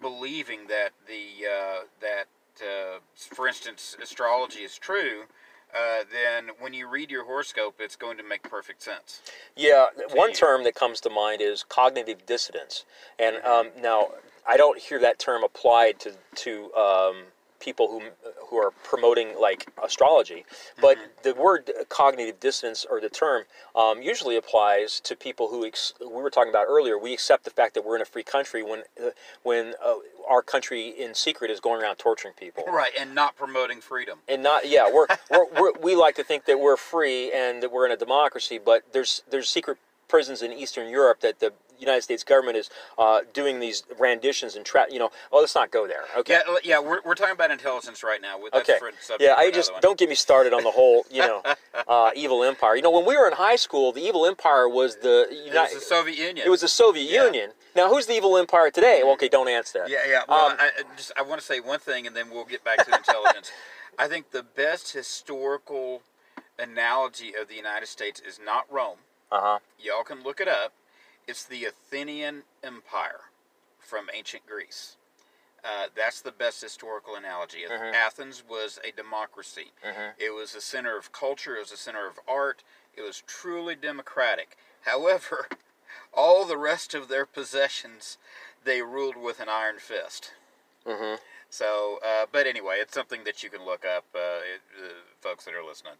[0.00, 2.26] believing that the uh, that
[2.60, 5.24] uh, for instance astrology is true,
[5.74, 9.22] uh, then when you read your horoscope, it's going to make perfect sense.
[9.56, 10.36] Yeah, one you.
[10.36, 12.84] term that comes to mind is cognitive dissonance,
[13.18, 14.08] and um, now
[14.46, 17.16] I don't hear that term applied to to um,
[17.64, 18.02] people who
[18.48, 20.44] who are promoting like astrology,
[20.80, 25.94] but the word cognitive dissonance or the term um, usually applies to people who ex-
[26.00, 26.98] we were talking about earlier.
[26.98, 29.10] We accept the fact that we're in a free country when uh,
[29.42, 29.94] when uh,
[30.28, 34.18] our country in secret is going around torturing people Right, and not promoting freedom.
[34.28, 37.72] and not yeah we're, we're, we're we like to think that we're free and that
[37.72, 42.02] we're in a democracy but there's there's secret prisons in eastern europe that the united
[42.02, 45.86] states government is uh, doing these renditions and trap you know well let's not go
[45.86, 48.38] there okay Yeah, yeah, we're, we're talking about intelligence right now.
[48.52, 48.78] That's Okay.
[49.20, 49.80] Yeah, I just one.
[49.82, 51.42] don't get me started on the whole, you know,
[51.88, 52.76] uh, evil empire.
[52.76, 55.46] You know, when we were in high school, the evil empire was the It was
[55.46, 55.76] United.
[55.76, 56.46] the Soviet Union.
[56.46, 57.24] It was the Soviet Yeah.
[57.24, 57.50] Union.
[57.76, 59.00] Now, who's the evil empire today?
[59.02, 59.88] Well, okay, don't answer that.
[59.90, 60.22] Yeah, yeah.
[60.28, 62.62] Well, Um, I, I just I want to say one thing, and then we'll get
[62.64, 63.50] back to intelligence.
[63.98, 66.02] I think the best historical
[66.58, 68.98] analogy of the United States is not Rome.
[69.30, 69.58] Uh huh.
[69.78, 70.72] Y'all can look it up.
[71.26, 73.30] It's the Athenian Empire
[73.78, 74.96] from ancient Greece.
[75.62, 77.64] Uh, that's the best historical analogy.
[77.64, 77.94] Mhm.
[77.94, 79.72] Athens was a democracy.
[79.82, 80.14] Mhm.
[80.18, 81.56] It was a center of culture.
[81.56, 82.62] It was a center of art.
[82.92, 84.58] It was truly democratic.
[84.82, 85.48] However,
[86.12, 88.18] all the rest of their possessions,
[88.62, 90.32] they ruled with an iron fist.
[90.84, 91.14] hmm
[91.48, 94.42] So, uh, but anyway, it's something that you can look up, uh, uh,
[95.20, 95.94] folks that are listening.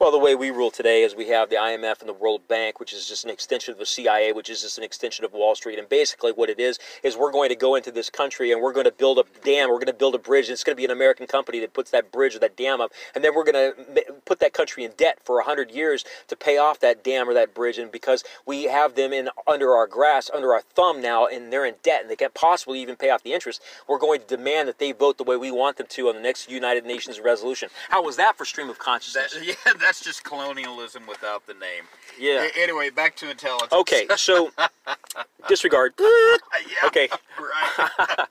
[0.00, 2.80] Well, the way we rule today is we have the IMF and the World Bank,
[2.80, 5.54] which is just an extension of the CIA, which is just an extension of Wall
[5.54, 5.78] Street.
[5.78, 8.72] And basically, what it is is we're going to go into this country and we're
[8.72, 10.84] going to build a dam, we're going to build a bridge, it's going to be
[10.84, 13.54] an American company that puts that bridge or that dam up, and then we're going
[13.54, 17.34] to put that country in debt for hundred years to pay off that dam or
[17.34, 17.78] that bridge.
[17.78, 21.66] And because we have them in under our grass, under our thumb now, and they're
[21.66, 24.68] in debt and they can't possibly even pay off the interest, we're going to demand
[24.68, 27.68] that they vote the way we want them to on the next United Nations resolution.
[27.90, 29.34] How was that for stream of consciousness?
[29.34, 31.84] That, yeah, that's just colonialism without the name.
[32.18, 32.44] yeah.
[32.54, 33.72] A- anyway, back to intelligence.
[33.72, 34.50] Okay, so
[35.48, 35.94] disregard.
[36.00, 38.26] Yeah, Okay, Right.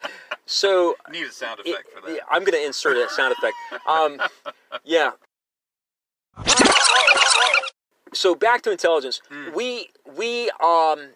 [0.45, 2.15] so Need a sound it- effect for that.
[2.15, 3.55] yeah, I'm going to insert a sound effect.
[3.87, 4.19] Um,
[4.83, 5.11] yeah.
[8.13, 9.21] So back to intelligence.
[9.29, 9.51] Hmm.
[9.53, 11.09] We we um,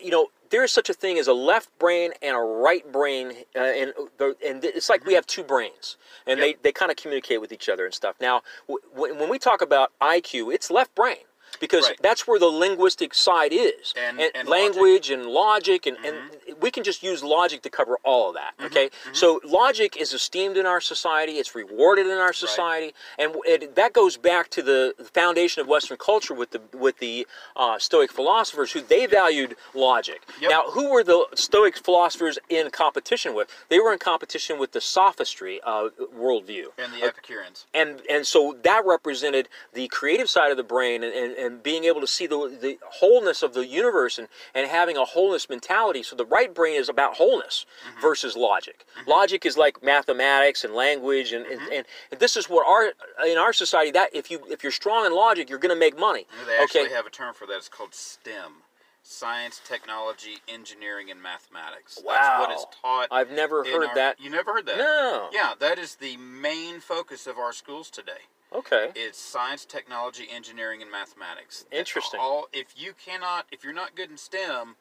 [0.00, 3.32] you know there is such a thing as a left brain and a right brain,
[3.56, 6.46] uh, and the, and it's like we have two brains, and Mm-hmm.
[6.46, 6.56] Yep.
[6.62, 8.16] they they kind of communicate with each other and stuff.
[8.20, 11.25] Now, w- when we talk about IQ, it's left brain.
[11.60, 11.98] Because Right.
[12.02, 14.48] that's where the linguistic side is, And- and logic.
[14.48, 16.18] language and logic, and, and
[16.60, 18.52] we can just use logic to cover all of that.
[18.66, 23.74] Okay, so logic is esteemed in our society; it's rewarded in our society, and it,
[23.74, 28.12] that goes back to the foundation of Western culture with the with the uh, Stoic
[28.12, 30.22] philosophers, who they valued logic.
[30.40, 30.50] Yep.
[30.50, 33.48] Now, who were the Stoic philosophers in competition with?
[33.68, 37.66] They were in competition with the sophistry uh, worldview And the Epicureans.
[37.72, 41.84] and and so that represented the creative side of the brain and, and, and being
[41.84, 46.02] able to see the, the wholeness of the universe and, and having a wholeness mentality
[46.02, 48.00] so the right brain is about wholeness mm-hmm.
[48.00, 49.10] versus logic mm-hmm.
[49.10, 51.72] logic is like mathematics and language and, mm-hmm.
[51.72, 52.92] and, and this is what our
[53.26, 55.98] in our society that if you if you're strong in logic you're going to make
[55.98, 57.56] money They actually okay have a term for that.
[57.56, 58.62] It's called STEM.
[59.08, 61.94] Science, technology, engineering, and mathematics.
[61.94, 63.08] That's wow what is taught.
[63.12, 64.78] i've never heard our- that You never heard that?
[64.78, 68.26] no Yeah, that is the main focus of our schools today.
[68.54, 71.64] Okay It's science, technology, engineering, and mathematics.
[71.72, 72.20] Interesting.
[72.20, 74.76] All if you cannot, if you're not good in STEM,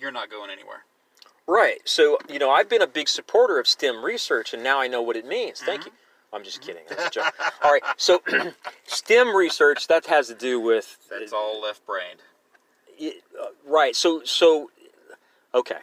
[0.00, 0.84] you're not going anywhere.
[1.46, 1.80] Right.
[1.84, 5.02] So, you know, I've been a big supporter of STEM research, and now I know
[5.02, 5.60] what it means.
[5.60, 5.88] Thank mm-hmm.
[5.88, 5.92] you.
[6.32, 6.66] I'm just mm-hmm.
[6.68, 6.82] kidding.
[6.88, 7.34] That's a joke.
[7.64, 7.82] All right.
[7.96, 8.22] So,
[8.86, 12.20] STEM research that has to do with That's uh, all left-brained.
[12.98, 13.96] it- uh, right.
[13.96, 14.70] So so
[15.54, 15.78] okay.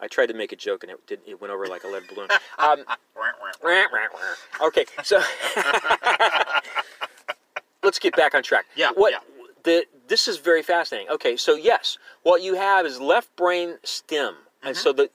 [0.00, 2.04] I tried to make a joke and it did, it went over like a lead
[2.12, 2.28] balloon.
[2.58, 2.84] Um,
[4.62, 5.20] okay, so
[7.82, 8.64] let's get back on track.
[8.74, 9.18] Yeah, What yeah.
[9.64, 11.10] the this is very fascinating.
[11.12, 14.68] Okay, so yes, what you have is left brain stem, Mm-hmm.
[14.68, 15.10] and so the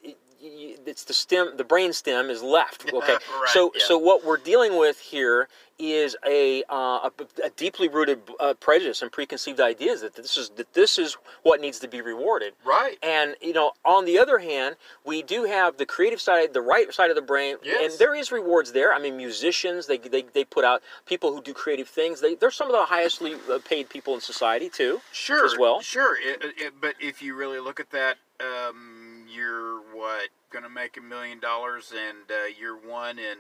[0.86, 2.86] it's the stem, the brain stem is left.
[2.94, 3.82] Okay, Right, so yeah.
[3.86, 5.48] so what we're dealing with here
[5.80, 7.12] is a uh, a,
[7.46, 11.60] a deeply rooted uh, prejudice and preconceived ideas that this is that this is what
[11.60, 12.54] needs to be rewarded.
[12.64, 12.98] Right.
[13.02, 16.94] And you know, on the other hand, we do have the creative side, the right
[16.94, 17.92] side of the brain, Yes.
[17.94, 18.94] and there is rewards there.
[18.94, 22.22] I mean, musicians, they, they, they put out people who do creative things.
[22.22, 25.02] They, they're some of the highestly uh, paid people in society too.
[25.12, 25.44] Sure.
[25.46, 25.82] as well.
[25.82, 26.16] Sure.
[26.22, 29.01] It, it, but if you really look at that, um,
[29.34, 33.38] you're what going to make a million dollars, and uh, you're one in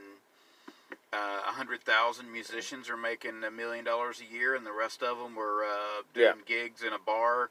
[1.14, 5.04] uh, a hundred thousand musicians are making a million dollars a year, and the rest
[5.04, 7.50] of them were uh, doing gigs in a bar.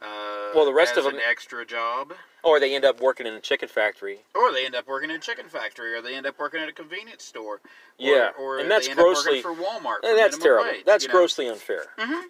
[0.00, 2.12] Uh, Well, the rest as them an extra job,
[2.44, 4.20] Or they end up working in a chicken factory.
[4.34, 6.68] or they end up working in a chicken factory, or they end up working at
[6.68, 7.54] a convenience store.
[7.54, 7.60] Or,
[7.98, 9.96] Yeah, or and that's they end up grossly- working for Walmart.
[10.02, 10.64] And for that's terrible.
[10.72, 11.12] wage, that's you know?
[11.18, 11.84] grossly unfair.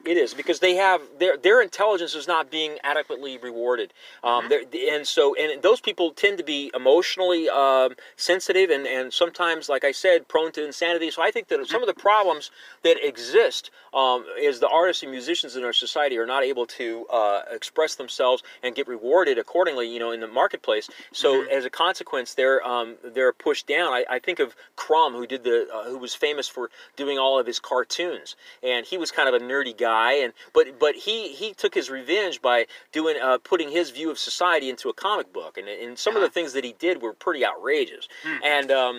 [0.05, 4.64] It is because they have their their intelligence is not being adequately rewarded, um, they're-
[4.90, 9.85] and so and those people tend to be emotionally um, sensitive and and sometimes, like
[9.85, 11.11] I said, prone to insanity.
[11.11, 12.51] So I think that some of the problems
[12.83, 17.07] that exist um, is the artists and musicians in our society are not able to
[17.07, 19.87] uh, express themselves and get rewarded accordingly.
[19.88, 20.86] You know, in the marketplace.
[21.12, 23.88] So as a consequence, they're um, they're pushed down.
[23.92, 24.48] I, I think of
[24.82, 26.64] Crumb, who did the uh, who was famous for
[27.02, 30.12] doing all of his cartoons, and he was kind of a nerdy guy.
[30.24, 32.58] And but but he he took his revenge by
[32.98, 36.20] doing uh, putting his view of society into a comic book, and and some of
[36.20, 36.32] the Uh-huh.
[36.38, 38.08] things that he did were pretty outrageous.
[38.44, 38.96] And um,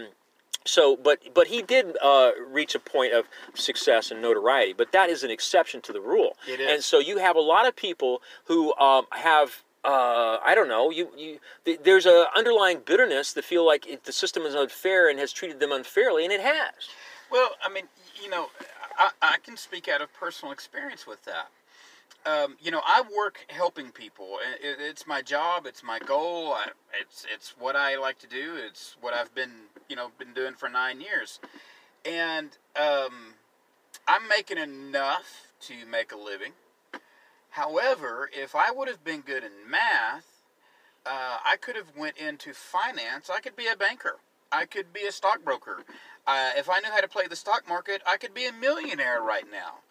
[0.65, 4.73] so, but but he did uh, reach a point of success and notoriety.
[4.73, 6.31] But that is an exception to the rule.
[6.47, 9.63] It And so you have a lot of people who um, have.
[9.83, 10.91] Uh, I don't know.
[10.91, 15.09] You, you, th- there's an underlying bitterness that feel like it, the system is unfair
[15.09, 16.89] and has treated them unfairly, and it has.
[17.29, 17.85] Well, I mean,
[18.21, 18.47] you know,
[18.97, 21.49] I, I can speak out of personal experience with that.
[22.25, 24.37] Um, you know, I work helping people.
[24.61, 25.65] It, it's my job.
[25.65, 26.53] It's my goal.
[26.53, 26.67] I,
[27.01, 28.53] it's it's what I like to do.
[28.55, 29.51] It's what I've been
[29.89, 31.41] you know been doing for nine years,
[32.05, 33.33] and um,
[34.07, 36.53] I'm making enough to make a living.
[37.53, 40.25] However, if I would have been good in math,
[41.05, 43.29] uh, I could have went into finance.
[43.29, 44.17] I could be a banker.
[44.51, 45.83] I could be a stockbroker.
[46.25, 49.21] Uh, if I knew how to play the stock market, I could be a millionaire
[49.21, 49.81] right now.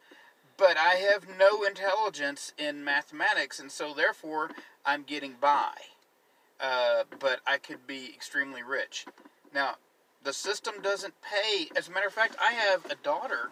[0.57, 4.51] But I have no intelligence in mathematics, and so therefore
[4.85, 5.75] I'm getting by.
[6.61, 9.07] Uh, but I could be extremely rich.
[9.55, 9.77] Now,
[10.25, 11.69] the system doesn't pay.
[11.77, 13.51] As a matter of fact, I have a daughter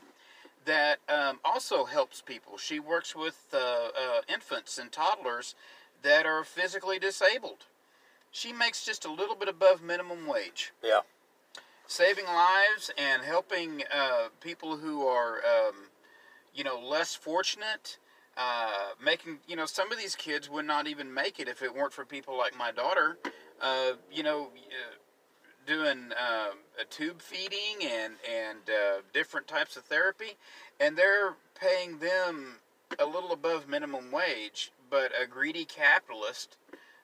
[0.65, 2.59] that um, also helps people.
[2.59, 5.55] She works with uh, uh, infants and toddlers
[6.03, 7.67] that are physically disabled.
[8.31, 11.01] She makes just a little bit above minimum wage, Yeah.
[11.87, 15.75] saving lives and helping uh, people who are, um,
[16.55, 17.99] you know, less fortunate.
[18.37, 21.75] Uh, making, you know, some of these kids would not even make it if it
[21.75, 23.19] weren't for people like my daughter.
[23.61, 24.95] Uh, you know, uh,
[25.67, 30.37] doing um, a tube feeding and and uh, different types of therapy,
[30.79, 32.57] and they're paying them
[32.99, 34.73] a little above minimum wage.
[34.91, 36.57] But a greedy capitalist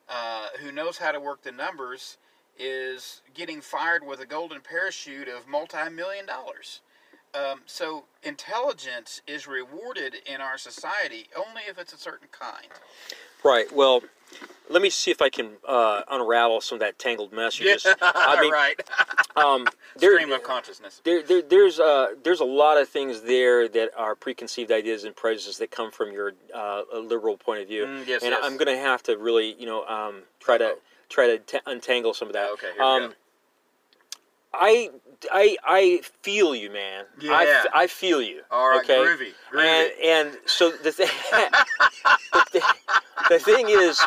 [0.08, 2.18] uh, who knows how to work the numbers
[2.58, 6.80] is getting fired with a golden parachute of multi-million dollars.
[7.36, 12.68] Um, so intelligence is rewarded in our society only if it's a certain kind.
[13.44, 13.70] Right.
[13.74, 14.02] Well,
[14.70, 17.86] let me see if I can uh, unravel some of that tangled mess you just.
[18.02, 18.80] I mean, right.
[19.36, 21.00] um, there, Stream of consciousness.
[21.04, 25.14] there, there, there's uh, there's a lot of things there that are preconceived ideas and
[25.14, 28.40] prejudices that come from your uh, liberal point of view, Mm, yes, and yes.
[28.42, 30.76] I'm going to have to really, you know, um, try to
[31.08, 32.50] try to t- untangle some of that.
[32.52, 33.14] Okay, here we um, go.
[34.58, 34.90] I,
[35.30, 37.04] I, I feel you, man.
[37.22, 37.62] I, Yeah.
[37.64, 38.42] f- I feel you.
[38.50, 38.96] All right, okay?
[38.98, 39.66] groovy, groovy.
[39.66, 39.92] And
[40.30, 41.08] and so the thing,
[42.32, 42.62] the, thing
[43.28, 44.04] the thing is,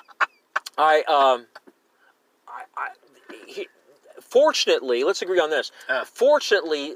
[0.77, 1.45] I um,
[2.47, 2.87] I, I
[3.45, 3.67] he,
[4.19, 5.71] fortunately, let's agree on this.
[5.87, 6.05] Uh.
[6.05, 6.95] Fortunately,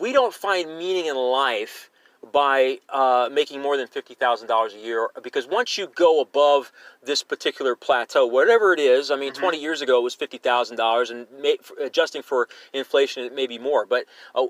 [0.00, 1.87] we don't find meaning in life
[2.32, 6.72] by uh, making more than fifty thousand dollars a year because once you go above
[7.02, 9.40] this particular plateau, whatever it is, I mean, Mm-hmm.
[9.40, 13.46] twenty years ago it was fifty thousand dollars, and may, adjusting for inflation, it may
[13.46, 13.86] be more.
[13.86, 14.46] But uh,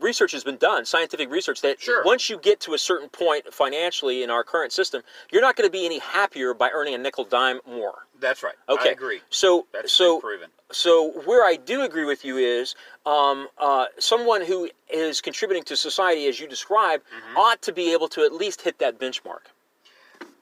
[0.00, 2.02] research has been done, scientific research that Sure.
[2.04, 5.66] once you get to a certain point financially in our current system, you're not going
[5.66, 8.06] to be any happier by earning a nickel dime more.
[8.20, 8.54] That's right.
[8.68, 9.20] Okay, I agree.
[9.30, 10.48] So That's so proven.
[10.70, 12.74] so where I do agree with you is
[13.06, 17.36] um, uh, someone who is contributing to society, as you describe, Mm-hmm.
[17.36, 19.46] ought to be able to at least hit that benchmark.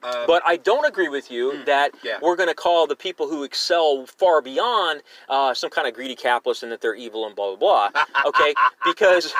[0.03, 2.17] Um, But I don't agree with you that yeah.
[2.21, 6.15] we're going to call the people who excel far beyond uh, some kind of greedy
[6.15, 8.03] capitalist and that they're evil and blah blah blah.
[8.25, 8.53] Okay,
[8.85, 9.33] because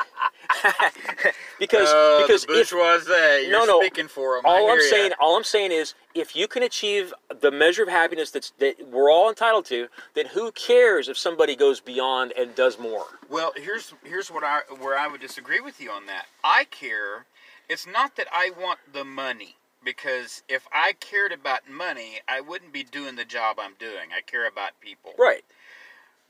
[1.59, 3.79] because uh, because bourgeoisie, you're No, no.
[3.81, 4.45] speaking for them.
[4.45, 8.31] all I'm saying, all I'm saying is, if you can achieve the measure of happiness
[8.31, 12.77] that's that we're all entitled to, then who cares if somebody goes beyond and does
[12.79, 13.05] more?
[13.29, 16.25] Well, here's here's what I where I would disagree with you on that.
[16.43, 17.25] I care.
[17.69, 22.73] It's not that I want the money because if I cared about money, I wouldn't
[22.73, 24.09] be doing the job I'm doing.
[24.15, 25.13] I care about people.
[25.17, 25.43] Right.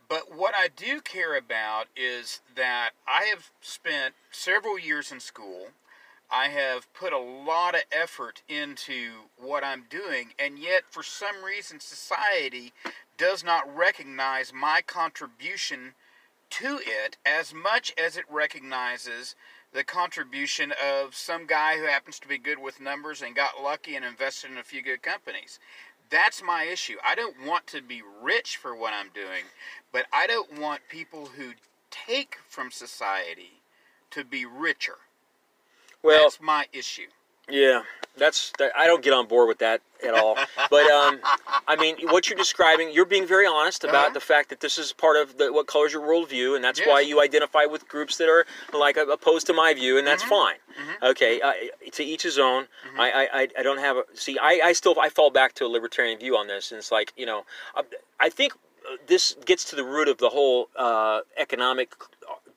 [0.10, 5.70] But what I do care about is that I have spent several years in school.
[6.30, 11.44] I have put a lot of effort into what I'm doing, and yet for some
[11.44, 12.74] reason society
[13.18, 15.94] does not recognize my contribution
[16.50, 19.36] to it as much as it recognizes
[19.74, 23.96] the contribution of some guy who happens to be good with numbers and got lucky
[23.96, 25.60] and invested in a few good companies.
[26.10, 26.98] That's my issue.
[27.04, 29.46] I don't want to be rich for what I'm doing,
[29.92, 31.54] but I don't want people who
[31.90, 33.62] take from society
[34.12, 34.98] to be richer.
[36.04, 37.08] Well, That's my issue.
[37.50, 37.82] Yeah,
[38.18, 40.38] that's that, I don't get on board with that at all.
[40.70, 41.20] but um,
[41.68, 44.14] I mean, what you're describing, you're being very honest about Uh-huh.
[44.14, 47.00] the fact that this is part of the, what colors your worldview, and that's why
[47.00, 50.30] you identify with groups that are like opposed to my view, and that's Mhm.
[50.30, 50.56] fine.
[50.80, 51.10] Mhm.
[51.12, 51.54] Okay, uh,
[51.92, 52.68] to each his own.
[52.96, 53.00] Mhm.
[53.00, 54.38] I, I, I- I don't have a see.
[54.40, 57.14] I, I still I fall back to a libertarian view on this, and it's like
[57.16, 57.82] you know, I,
[58.20, 61.94] I think uh, this gets to the root of the whole uh, economic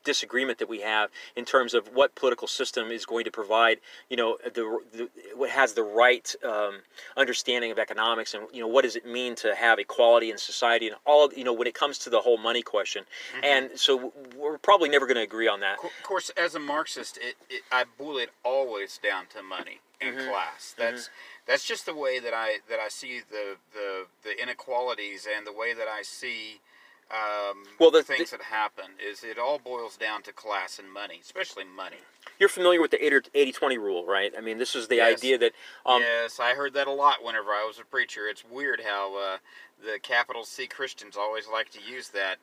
[0.06, 4.16] disagreement that we have in terms of what political system is going to provide you
[4.16, 6.78] know the, the what has the right um,
[7.16, 10.86] understanding of economics and you know what does it mean to have equality in society
[10.86, 13.04] and all you know when it comes to the whole money question
[13.42, 17.18] and so we're probably never going to agree on that Of course, as a Marxist,
[17.18, 20.28] it, it I boil it always down to money and Mhm.
[20.28, 20.74] class.
[20.78, 21.10] That's
[21.46, 25.52] that's just the way that I that I see the the, the inequalities and the
[25.52, 26.60] way that I see
[27.10, 28.86] um, Well, the- things that happen.
[28.98, 31.98] Is it all boils down to class and money, especially money.
[32.38, 35.18] you're familiar with the 80-20 rule right i mean this is the Yes.
[35.18, 35.52] idea that
[35.86, 38.26] um, yes, I heard that a lot whenever I was a preacher.
[38.28, 39.38] It's weird how uh,
[39.82, 42.36] the capital C Christians always like to use that.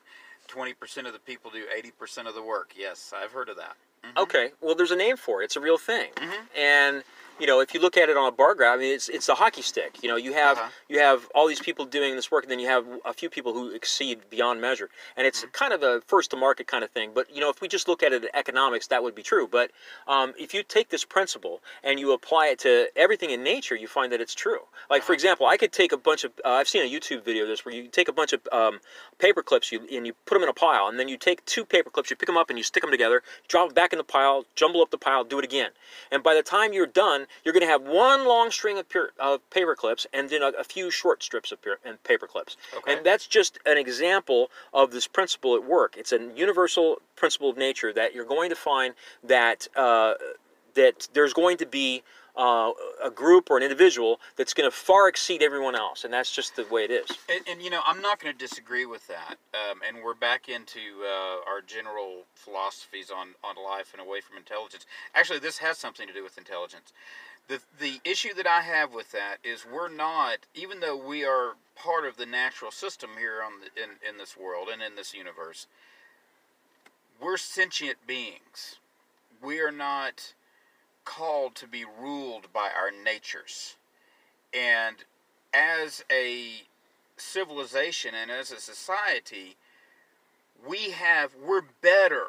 [0.48, 2.72] Twenty percent of the people do eighty percent of the work.
[2.76, 3.76] Yes, I've heard of that.
[4.04, 4.22] Mhm.
[4.24, 5.46] Okay, well, there's a name for it.
[5.46, 6.46] It's a real thing, Mhm.
[6.54, 7.04] and
[7.40, 9.26] you know, if you look at it on a bar graph, I mean, it's it's
[9.26, 10.02] the hockey stick.
[10.02, 10.68] You know, you have Uh-huh.
[10.88, 13.52] you have all these people doing this work, and then you have a few people
[13.52, 17.10] who exceed beyond measure, and it's kind of a first to market kind of thing.
[17.14, 19.48] But you know, if we just look at it in economics, that would be true.
[19.50, 19.70] But
[20.06, 23.88] um, if you take this principle and you apply it to everything in nature, you
[23.88, 24.60] find that it's true.
[24.90, 25.14] Like for Uh-huh.
[25.14, 27.64] example, I could take a bunch of uh, I've seen a YouTube video of this
[27.64, 28.80] where you take a bunch of um,
[29.18, 31.64] paper clips you and you put them in a pile, and then you take two
[31.64, 33.98] paper clips, you pick them up and you stick them together, drop them back in
[33.98, 35.70] the pile, jumble up the pile, do it again,
[36.10, 39.10] and by the time you're done, you're going to have one long string of, pure,
[39.18, 42.56] of paper clips and then a, a few short strips of pure, and paper clips,
[42.76, 42.96] Okay.
[42.96, 45.96] and that's just an example of this principle at work.
[45.96, 50.14] It's a universal principle of nature that you're going to find that uh,
[50.74, 52.02] that there's going to be
[52.36, 56.32] uh, a group or an individual that's going to far exceed everyone else, and that's
[56.32, 57.08] just the way it is.
[57.30, 59.36] And, and you know, I'm not going to disagree with that.
[59.54, 64.36] Um, and we're back into uh, our general philosophies on, on life and away from
[64.36, 64.86] intelligence.
[65.14, 66.92] Actually, this has something to do with intelligence.
[67.46, 71.54] The, the issue that I have with that is we're not, even though we are
[71.76, 75.14] part of the natural system here on the, in, in this world and in this
[75.14, 75.66] universe,
[77.20, 78.76] we're sentient beings.
[79.42, 80.32] We are not
[81.04, 83.76] called to be ruled by our natures.
[84.52, 84.96] And
[85.52, 86.62] as a
[87.16, 89.56] civilization and as a society,
[90.66, 92.26] we have we're better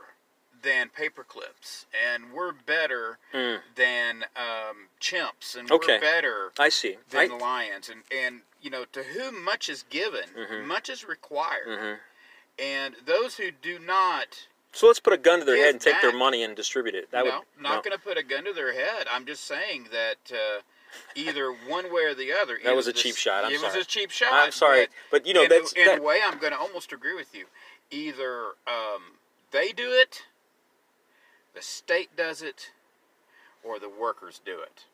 [0.63, 5.93] than paperclips, and we're better Mm, than um, chimps, and Okay.
[5.93, 6.97] we're better I see.
[7.09, 7.89] than I, lions.
[7.89, 10.65] And and you know, to whom much is given, Mhm.
[10.65, 11.67] much is required.
[11.67, 11.99] mhm.
[12.57, 16.01] And those who do not, So let's put a gun to their head and take
[16.01, 17.09] their money and distribute it.
[17.11, 17.81] That no, would not no.
[17.81, 19.07] going to put a gun to their head.
[19.11, 20.31] I'm just saying that.
[20.31, 20.61] Uh,
[21.13, 22.57] Either one way or the other.
[22.63, 23.55] That was a cheap this- shot, I'm sorry.
[23.55, 23.77] it sorry.
[23.77, 24.29] was a cheap shot.
[24.31, 26.57] I'm sorry, but- but you know in, that's in that, a way, I'm going to
[26.57, 27.47] almost agree with you.
[27.91, 29.17] Either um,
[29.51, 30.23] they do it,
[31.53, 32.71] the state does it,
[33.61, 34.85] or the workers do it.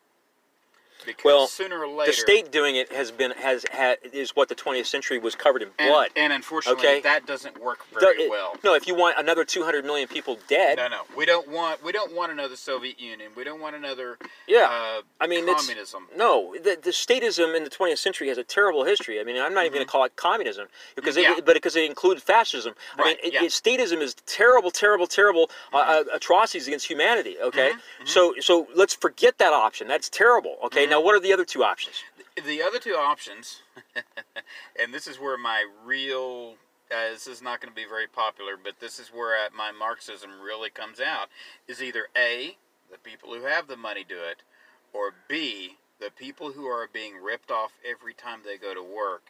[1.06, 4.50] Because Well, sooner or later The state doing it has been has had is what
[4.50, 6.10] the 20th century was covered in blood.
[6.16, 7.00] and unfortunately Okay.
[7.02, 8.56] that doesn't work Do- very it- well.
[8.64, 11.92] No, if you want another 200 million people dead, No, no, we don't want we
[11.92, 13.32] don't want another Soviet Union.
[13.36, 14.70] We don't want another Yeah.
[14.70, 16.08] uh, I mean, communism.
[16.16, 19.20] No, the, the statism in the 20th century has a terrible history.
[19.20, 21.32] I mean, I'm not even going to call it communism because Mm-hmm.
[21.34, 21.38] Yeah.
[21.40, 22.74] it, but because it included fascism.
[22.98, 23.42] I mean, it, yeah.
[23.42, 23.48] Mm-hmm.
[23.48, 27.38] statism is terrible, terrible, terrible uh, uh, atrocities against humanity.
[27.42, 27.72] Okay,
[28.06, 29.88] so so let's forget that option.
[29.88, 30.58] That's terrible.
[30.64, 30.91] Okay, Mm-hmm.
[30.92, 32.04] Now what are the other two options?
[32.36, 33.62] The other two options,
[34.80, 36.56] and this is where my real
[36.92, 39.72] uh, this is not going to be very popular, but this is where uh, my
[39.72, 41.30] Marxism really comes out.
[41.68, 42.58] Is either a
[42.92, 44.44] the people who have the money do it,
[44.94, 49.24] or b the people who are being ripped off every time they go to work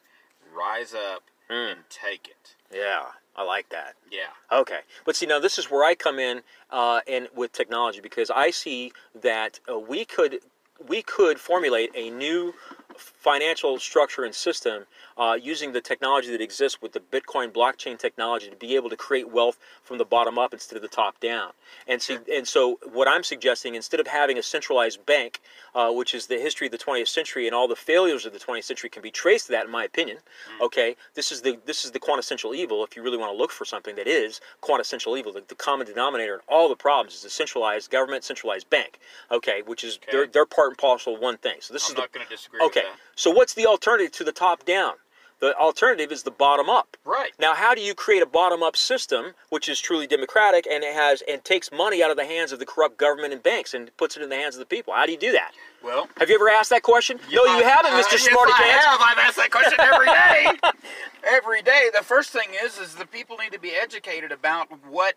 [0.55, 1.53] rise up Hmm.
[1.53, 2.55] and take it.
[2.73, 3.95] Yeah, I like that.
[4.09, 4.31] Yeah.
[4.57, 8.31] Okay, but see now this is where I come in uh, and with technology because
[8.31, 10.39] I see that uh, we could
[10.87, 12.53] we could formulate a new
[12.97, 14.85] financial structure and system
[15.17, 18.95] uh, using the technology that exists with the Bitcoin blockchain technology to be able to
[18.95, 21.51] create wealth from the bottom up instead of the top down.
[21.87, 25.39] And see, and so what I'm suggesting instead of having a centralized bank,
[25.75, 28.39] uh, which is the history of the 20th century and all the failures of the
[28.39, 30.17] 20th century can be traced to that, in my opinion.
[30.61, 32.83] Okay, this is the this is the quintessential evil.
[32.83, 35.87] If you really want to look for something that is quintessential evil, the, the common
[35.87, 38.99] denominator in all the problems is a centralized government, centralized bank.
[39.31, 41.57] Okay, which is they're, they're part and parcel of one thing.
[41.59, 42.95] So this I'm is not going to disagree Okay, that.
[43.15, 44.93] so what's the alternative to the top down?
[45.39, 46.95] The alternative is the bottom up.
[47.03, 47.31] Right.
[47.39, 50.93] Now, how do you create a bottom up system which is truly democratic and it
[50.93, 53.89] has and takes money out of the hands of the corrupt government and banks and
[53.97, 54.93] puts it in the hands of the people?
[54.93, 55.53] How do you do that?
[55.83, 57.19] Well, Have you ever asked that question?
[57.31, 58.11] no, you I- haven't, uh, Mr.
[58.11, 58.85] yes, Smarty I Pants.
[58.85, 58.99] have.
[59.01, 60.79] I've asked that question every day.
[61.27, 61.89] every day.
[61.97, 65.15] The first thing is, is the people need to be educated about what,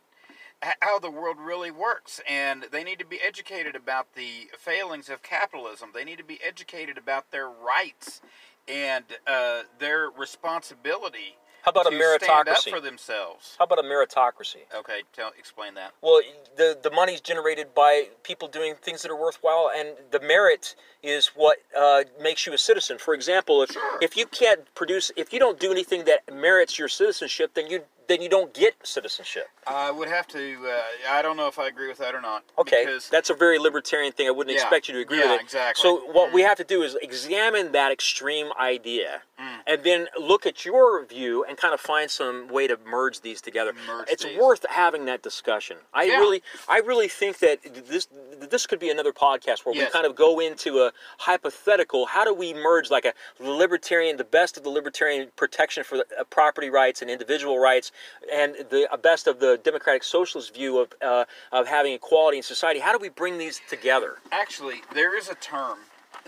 [0.81, 5.23] how the world really works, and they need to be educated about the failings of
[5.23, 5.91] capitalism.
[5.95, 8.21] They need to be educated about their rights
[8.67, 12.71] and uh, their responsibility How about a to stand up meritocracy?
[12.71, 13.57] for themselves.
[13.59, 14.63] How about a meritocracy?
[14.75, 15.93] Okay, tell explain that.
[16.01, 16.23] Well,
[16.57, 21.27] the the money's generated by people doing things that are worthwhile, and the merit is
[21.35, 22.97] what uh, makes you a citizen.
[22.99, 23.99] For example, if Sure.
[24.01, 27.83] if you can't produce, if you don't do anything that merits your citizenship, then you
[28.09, 29.47] then you don't get citizenship.
[29.67, 30.57] I would have to.
[30.67, 32.45] Uh, I don't know if I agree with that or not.
[32.59, 34.27] Okay, because that's a very libertarian thing.
[34.27, 35.45] I wouldn't Yeah, expect you to agree yeah, with it.
[35.45, 35.83] exactly.
[35.83, 36.49] So what we Mhm.
[36.49, 39.54] have to do is examine that extreme idea, Mm.
[39.67, 43.41] And then look at your view and kind of find some way to merge these
[43.41, 43.73] together.
[43.87, 44.39] Merge it's these.
[44.39, 45.77] worth having that discussion.
[45.93, 46.19] I Yeah.
[46.19, 48.09] really, I really think that this
[48.51, 52.07] this could be another podcast where we kind of go into a hypothetical.
[52.07, 56.07] How do we merge like a libertarian, the best of the libertarian protection for the,
[56.21, 57.91] uh, property rights and individual rights,
[58.33, 62.43] and the uh, best of the democratic socialist view of uh, of having equality in
[62.43, 62.81] society?
[62.81, 64.19] How do we bring these together?
[64.33, 65.79] Actually, there is a term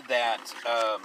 [0.07, 1.01] that um,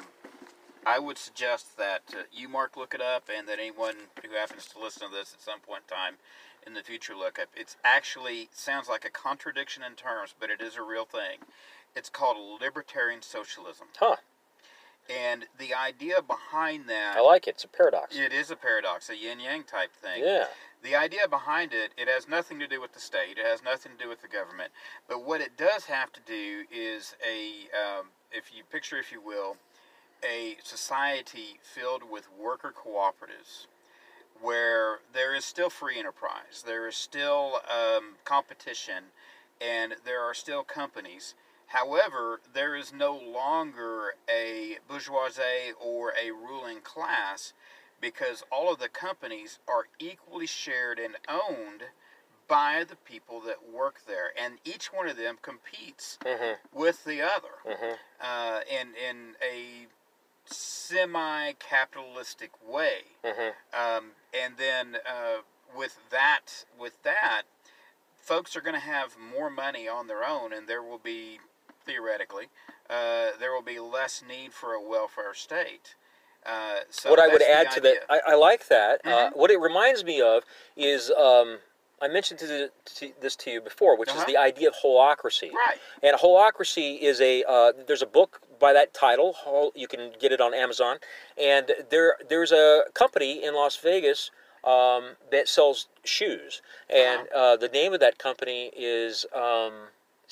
[0.86, 4.66] I would suggest that uh, you, Mark, look it up, and that anyone who happens
[4.66, 6.14] to listen to this at some point in time
[6.66, 7.48] in the future look up.
[7.56, 11.38] It's actually sounds like a contradiction in terms, but it is a real thing.
[11.94, 14.16] It's called libertarian socialism, Huh?
[15.10, 17.50] and the idea behind that I like it.
[17.56, 18.16] It's a paradox.
[18.16, 20.22] it is a paradox, a yin yang type thing.
[20.24, 20.46] Yeah.
[20.82, 23.36] The idea behind it, it has nothing to do with the state.
[23.38, 24.70] It has nothing to do with the government.
[25.08, 29.20] But what it does have to do is a, um, if you picture, if you
[29.20, 29.56] will,
[30.24, 33.66] a society filled with worker cooperatives,
[34.40, 39.04] where there is still free enterprise, there is still um, competition,
[39.60, 41.34] and there are still companies.
[41.66, 47.52] However, there is no longer a bourgeoisie or a ruling class
[48.00, 51.84] because all of the companies are equally shared and owned
[52.48, 56.78] by the people that work there, and each one of them competes Mm-hmm.
[56.78, 57.94] with the other Mm-hmm.
[58.20, 59.86] uh, in in a
[60.44, 62.98] semi-capitalistic way.
[63.24, 63.50] Mm-hmm.
[63.78, 65.38] Um, and then uh,
[65.76, 67.42] with that, with that,
[68.20, 71.40] folks are going to have more money on their own, and there will be
[71.84, 72.46] theoretically
[72.88, 75.96] uh, there will be less need for a welfare state.
[76.44, 78.04] Uh, so what I would add to that.
[78.10, 79.00] I, I like that.
[79.04, 79.36] Uh, Mhm.
[79.36, 80.44] what it reminds me of
[80.76, 81.58] is um,
[82.00, 84.24] I mentioned to the, to this to you before, which is Uh-huh.
[84.26, 85.52] the idea of holacracy.
[85.52, 85.78] right?
[86.02, 89.72] And holacracy is a uh, there's a book by that title.
[89.74, 90.96] You can get it on Amazon.
[91.36, 94.30] And there there's a company in Las Vegas
[94.64, 99.72] um, that sells shoes, and uh, the name of that company is um,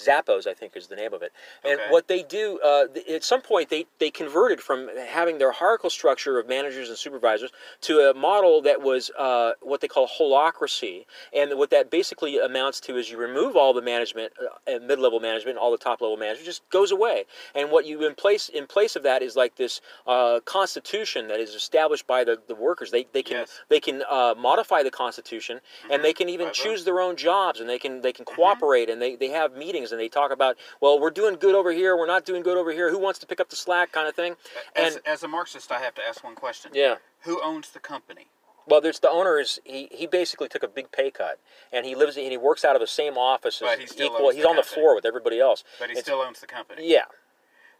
[0.06, 1.32] Zappos, I think, is the name of it.
[1.64, 1.90] And Okay.
[1.90, 6.38] what they do uh, at some point, they they converted from having their hierarchical structure
[6.38, 7.50] of managers and supervisors
[7.82, 11.06] to a model that was uh, what they call holacracy.
[11.32, 15.20] And what that basically amounts to is you remove all the management, uh, and mid-level
[15.20, 17.24] management, all the top-level management just goes away.
[17.54, 21.40] And what you in place in place of that is like this uh, constitution that
[21.40, 22.90] is established by the, the workers.
[22.90, 23.60] They they can Yes.
[23.68, 27.68] they can uh, modify the constitution, and they can even choose their own jobs, and
[27.68, 30.98] they can they can cooperate, and they, they have meetings, and they talk about well
[31.00, 32.90] we're doing good over here, we're not doing good over here.
[32.90, 34.36] Who wants to pick up the slack, kind of thing.
[34.76, 36.72] As, And as a Marxist, I have to ask one question.
[36.74, 36.96] yeah.
[37.20, 38.26] Who owns the company?
[38.66, 41.38] Well, there's the owner is he, he basically took a big pay cut,
[41.72, 44.06] and he lives and he works out of the same office But as he still
[44.06, 44.30] equal.
[44.30, 45.64] He's the on the floor with everybody else.
[45.78, 46.86] But he It's- still owns the company.
[46.86, 47.04] yeah.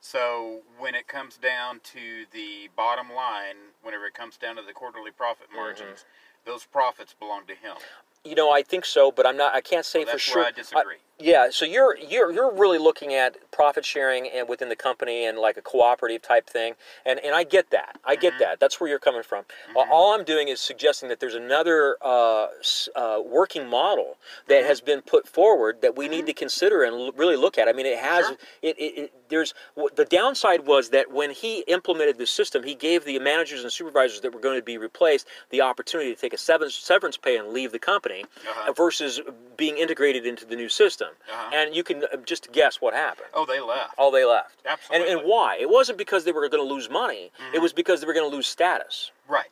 [0.01, 4.73] So when it comes down to the bottom line, whenever it comes down to the
[4.73, 5.57] quarterly profit Mm-hmm.
[5.57, 6.05] margins,
[6.47, 7.77] those profits belong to him.
[8.25, 9.55] You know, I think so, but I'm not.
[9.55, 10.45] I can't say Well, for sure.
[10.45, 10.97] I disagree.
[11.19, 15.39] yeah, so you're you're you're really looking at profit sharing and within the company and
[15.39, 16.75] like a cooperative type thing,
[17.07, 17.99] and and I get that.
[18.05, 18.41] I get Mm-hmm.
[18.41, 18.61] that.
[18.61, 19.45] That's where you're coming from.
[19.75, 22.49] All- All I'm doing is suggesting that there's another uh,
[22.95, 24.53] uh, working model Mm-hmm.
[24.53, 27.69] that has been put forward that we need to consider and l- really look at.
[27.69, 28.37] I mean, it has Sure.
[28.61, 32.75] it, it, it there's w- the downside was that when he implemented the system, he
[32.75, 36.35] gave the managers and supervisors that were going to be replaced the opportunity to take
[36.35, 38.73] a severance pay and leave the company Uh-huh.
[38.73, 39.21] versus
[39.57, 41.09] being integrated into the new system.
[41.33, 41.51] Uh-huh.
[41.55, 43.29] And you can uh, just guess what happened.
[43.35, 43.95] Oh, they left.
[43.99, 44.57] Oh, they left.
[44.65, 45.13] And, Absolutely.
[45.13, 45.57] and why?
[45.61, 47.31] It wasn't because they were going to lose money.
[47.55, 49.11] It was because they were going to lose status.
[49.29, 49.49] Right.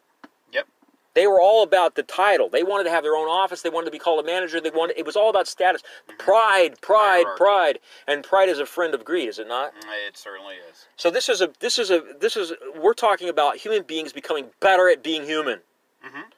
[0.52, 0.66] Yep.
[1.14, 2.48] They were all about the title.
[2.48, 3.62] They wanted to have their own office.
[3.62, 4.61] They wanted to be called a manager.
[4.61, 4.96] They wanted.
[4.98, 5.82] It was all about status,
[6.18, 7.36] pride, pride, Hierarchy.
[7.38, 9.72] pride, and pride is a friend of greed, is it not?
[9.74, 10.86] Mm, It certainly is.
[10.96, 14.46] So this is a this is a this is we're talking about human beings becoming
[14.61, 15.61] better at being human.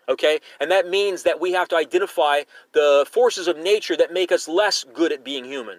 [0.08, 2.42] Okay, and that means that we have to identify
[2.72, 5.78] the forces of nature that make us less good at being human.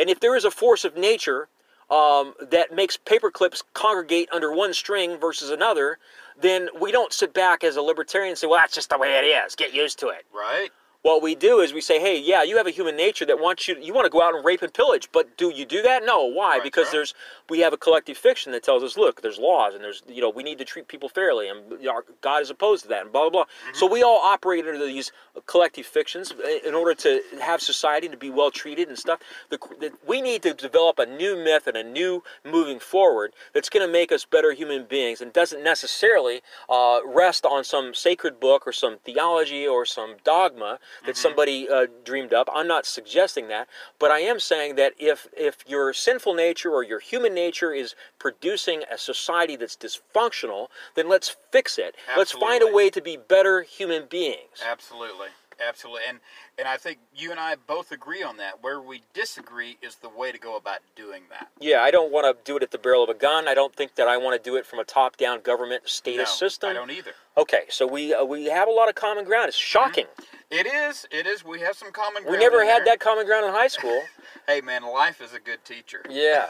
[0.00, 1.48] And if there is a force of nature
[1.90, 5.98] um, that makes paper clips congregate under one string versus another,
[6.40, 9.18] then we don't sit back as a libertarian and say, "Well, that's just the way
[9.18, 9.54] it is.
[9.54, 10.70] Get used to it." Right.
[11.06, 13.68] What we do is we say, hey, yeah, you have a human nature that wants
[13.68, 16.04] you, you want to go out and rape and pillage, but do you do that?
[16.04, 16.24] No.
[16.24, 16.56] Why?
[16.56, 16.94] Right, because right.
[16.94, 17.14] there's,
[17.48, 20.30] we have a collective fiction that tells us, look, there's laws and there's, you know,
[20.30, 23.20] we need to treat people fairly and our- God is opposed to that and blah,
[23.20, 23.42] blah, blah.
[23.44, 23.76] Mm-hmm.
[23.76, 25.12] So we all operate under these
[25.46, 26.34] collective fictions
[26.66, 29.20] in order to have society to be well treated and stuff.
[29.50, 33.68] The, the, we need to develop a new myth and a new moving forward that's
[33.68, 38.40] going to make us better human beings and doesn't necessarily uh, rest on some sacred
[38.40, 42.48] book or some theology or some dogma that somebody uh, dreamed up.
[42.54, 43.68] I'm not suggesting that,
[43.98, 47.94] but I am saying that if if your sinful nature or your human nature is
[48.18, 51.94] producing a society that's dysfunctional, then let's fix it.
[52.16, 54.62] Let's find a way to be better human beings.
[54.64, 55.28] Absolutely.
[55.66, 56.02] Absolutely.
[56.08, 56.20] And
[56.58, 58.62] and I think you and I both agree on that.
[58.62, 61.48] Where we disagree is the way to go about doing that.
[61.60, 63.46] Yeah, I don't want to do it at the barrel of a gun.
[63.48, 66.38] I don't think that I want to do it from a top-down government No, statist
[66.38, 66.70] system.
[66.70, 67.12] I don't either.
[67.36, 69.48] Okay, so we uh, we have a lot of common ground.
[69.48, 70.06] It's shocking.
[70.50, 71.06] It is.
[71.10, 71.44] It is.
[71.44, 72.38] We have some common ground.
[72.38, 72.94] We never had there.
[72.94, 74.02] that common ground in high school.
[74.48, 76.02] Hey man, life is a good teacher.
[76.08, 76.46] Yeah,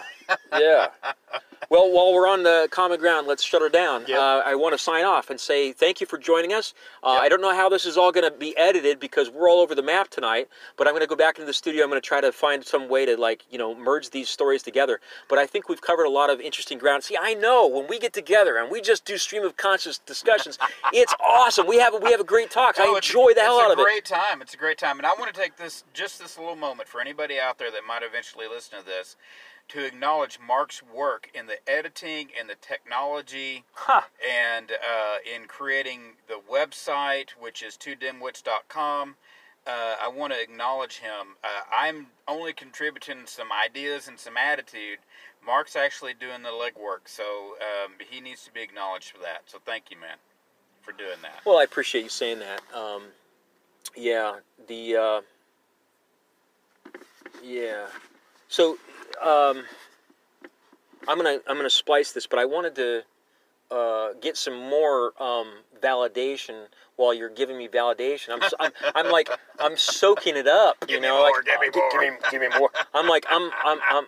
[0.53, 0.89] yeah.
[1.71, 4.05] Well, while we're on the common ground, let's shut her down.
[4.07, 4.19] Yep.
[4.19, 6.75] Uh, I want to sign off and say thank you for joining us.
[7.03, 7.23] Uh, Yep.
[7.23, 9.75] I don't know how this is all going to be edited because we're all over
[9.75, 10.49] the map tonight.
[10.77, 11.83] But I'm going to go back into the studio.
[11.85, 14.63] I'm going to try to find some way to like you know merge these stories
[14.63, 15.01] together.
[15.29, 17.03] But I think we've covered a lot of interesting ground.
[17.05, 20.59] See, I know when we get together and we just do stream of conscious discussions,
[20.93, 21.67] it's awesome.
[21.67, 22.79] We have a, we have a great talk.
[22.79, 23.83] I Oh, enjoy the hell out of it.
[23.83, 24.43] a great time.
[24.43, 27.01] It's a great time, and I want to take this just this little moment for
[27.01, 29.17] anybody out there that might eventually listen to this
[29.69, 34.03] to acknowledge Mark's work in the editing and the technology Huh.
[34.25, 39.17] and uh, in creating the website, which is twodimwits.com.
[39.67, 41.37] Uh, I want to acknowledge him.
[41.43, 44.99] Uh, I'm only contributing some ideas and some attitude.
[45.45, 49.43] Mark's actually doing the legwork, so um, he needs to be acknowledged for that.
[49.47, 50.17] So thank you, man,
[50.83, 51.41] for doing that.
[51.45, 52.61] Well, I appreciate you saying that.
[52.75, 53.05] Um,
[53.97, 54.37] yeah,
[54.69, 55.21] the uh,
[57.43, 57.87] yeah.
[58.49, 58.79] So
[59.23, 59.65] um,
[61.09, 63.03] I'm gonna I'm gonna splice this, but I wanted to
[63.71, 65.49] uh, get some more um,
[65.83, 68.31] validation while you're giving me validation.
[68.31, 70.77] I'm, I'm I'm like I'm soaking it up.
[70.83, 72.71] You Give me know, more, like give me "Gi- give me give me more.
[72.95, 74.07] I'm like I'm I'm I'm.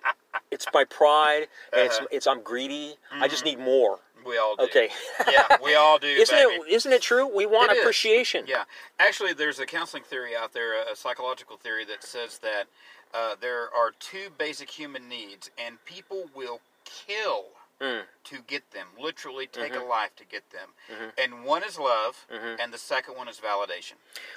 [0.51, 2.07] It's my pride, and it's Uh-huh.
[2.11, 2.97] it's I'm greedy.
[3.21, 4.01] I just need more.
[4.25, 4.65] We all do.
[4.65, 4.89] Okay.
[5.31, 6.07] yeah, we all do.
[6.19, 6.53] Isn't baby.
[6.55, 7.27] it isn't it true?
[7.27, 7.83] We want It is.
[7.83, 8.47] appreciation.
[8.47, 8.65] Yeah,
[8.99, 12.65] actually, there's a counseling theory out there, a psychological theory that says that
[13.13, 17.47] uh, there are two basic human needs, and people will kill
[17.81, 18.03] Mm.
[18.25, 18.89] to get them.
[19.01, 19.83] Literally, take Mm-hmm.
[19.83, 20.71] a life to get them.
[21.17, 22.27] And one is love,
[22.61, 23.93] and the second one is validation.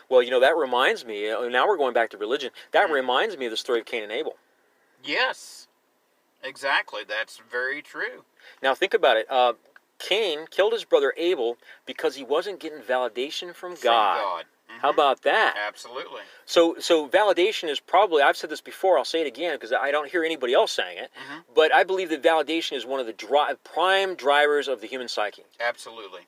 [0.09, 1.29] Well, you know that reminds me.
[1.29, 2.51] uh, Now we're going back to religion.
[2.71, 2.93] That Mm-hmm.
[2.93, 4.35] reminds me of the story of Cain and Abel.
[5.03, 5.67] Yes,
[6.43, 7.01] exactly.
[7.07, 8.25] That's very true.
[8.61, 9.25] Now think about it.
[9.29, 9.53] Uh,
[9.97, 14.45] Cain killed his brother Abel because he wasn't getting validation from, From God.
[14.73, 14.81] God.
[14.81, 15.55] How about that?
[15.67, 16.21] Absolutely.
[16.45, 18.21] So, so validation is probably.
[18.21, 18.97] I've said this before.
[18.97, 21.11] I'll say it again because I don't hear anybody else saying it.
[21.15, 21.43] Mhm.
[21.55, 25.07] But I believe that validation is one of the dri- prime drivers of the human
[25.07, 25.43] psyche.
[25.59, 26.21] Absolutely.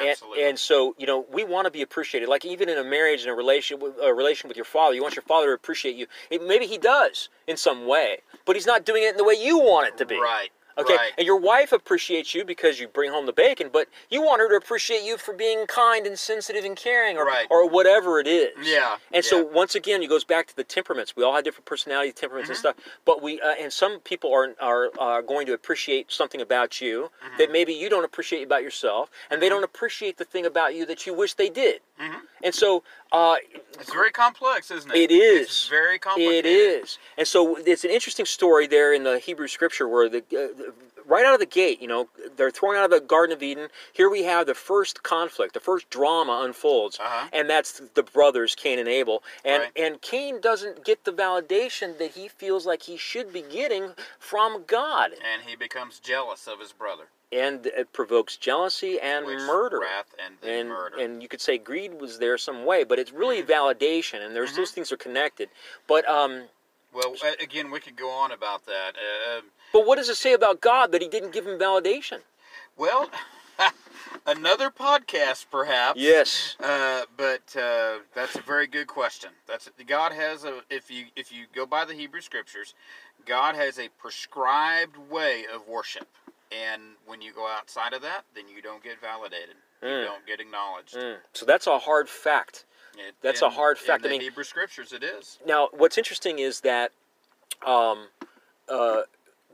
[0.00, 0.44] And, Absolutely.
[0.44, 2.28] and so, you know, we want to be appreciated.
[2.28, 5.00] Like even in a marriage and a relation, with- a relation with your father, you
[5.02, 6.06] want your father to appreciate you.
[6.28, 9.34] It, maybe he does in some way, but he's not doing it in the way
[9.34, 10.18] you want it to be.
[10.20, 10.50] Right.
[10.78, 11.12] Okay, Right.
[11.18, 14.48] and your wife appreciates you because you bring home the bacon, but you want her
[14.48, 17.46] to appreciate you for being kind and sensitive and caring, or Right.
[17.50, 18.54] or whatever it is.
[18.66, 21.16] Yeah, And so once again, it goes back to the temperaments.
[21.16, 24.54] We all have different personality temperaments and stuff, but we uh, and some people are
[24.60, 29.10] are uh, going to appreciate something about you that maybe you don't appreciate about yourself,
[29.30, 31.80] and they don't appreciate the thing about you that you wish they did.
[32.00, 32.20] Mhm.
[32.44, 33.36] And so uh,
[33.80, 34.96] It's very complex, isn't it?
[34.96, 35.46] It is.
[35.46, 36.44] It's very complicated.
[36.46, 40.18] it is, and so it's an interesting story there in the Hebrew Scripture where the,
[40.18, 40.67] uh, the
[41.06, 43.68] right out of the gate, you know, they're thrown out of the Garden of Eden.
[43.92, 47.28] Here we have the first conflict, the first drama unfolds, Uh-huh.
[47.32, 49.22] and that's the brothers Cain and Abel.
[49.44, 49.72] And Right.
[49.76, 54.64] and Cain doesn't get the validation that he feels like he should be getting from
[54.64, 57.08] God, And he becomes jealous of his brother.
[57.30, 59.80] and it provokes jealousy and which murder.
[59.80, 60.96] Wrath and and murder.
[60.96, 61.04] Mm-hmm.
[61.04, 64.56] and you could say greed was there some way, but it's really validation, and there's
[64.56, 65.48] those things are connected.
[65.86, 66.48] But um,
[66.98, 68.92] well, again, we could go on about that.
[68.96, 69.40] Uh,
[69.72, 72.20] but what does it say about God that He didn't give him validation?
[72.76, 73.10] well,
[74.26, 75.98] another podcast, perhaps.
[76.00, 76.56] Yes.
[76.60, 79.30] Uh, but uh, that's a very good question.
[79.46, 82.74] That's God has a if you if you go by the Hebrew scriptures,
[83.26, 86.08] God has a prescribed way of worship,
[86.52, 89.56] and when you go outside of that, then you don't get validated.
[89.82, 90.04] You Mm.
[90.06, 90.94] don't get acknowledged.
[90.96, 91.18] Mm.
[91.34, 92.64] So that's a hard fact.
[92.98, 94.00] It- That's a hard fact.
[94.04, 95.38] In I the mean- Hebrew scriptures, it is.
[95.46, 96.92] Now, what's interesting is that
[97.66, 98.08] um,
[98.68, 99.02] uh,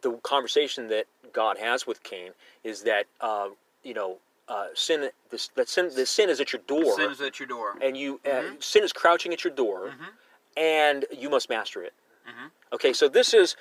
[0.02, 2.32] the conversation that God has with Cain
[2.62, 3.48] is that uh,
[3.82, 4.18] you know
[4.48, 5.10] uh, sin.
[5.30, 5.90] This, that sin.
[5.94, 7.76] The sin is at your door, Sin is at your door.
[7.80, 8.62] and you uh, Mhm.
[8.62, 10.08] sin is crouching at your door, Mhm.
[10.56, 11.94] and you must master it.
[12.28, 12.50] Mhm.
[12.72, 13.56] Okay, so this is.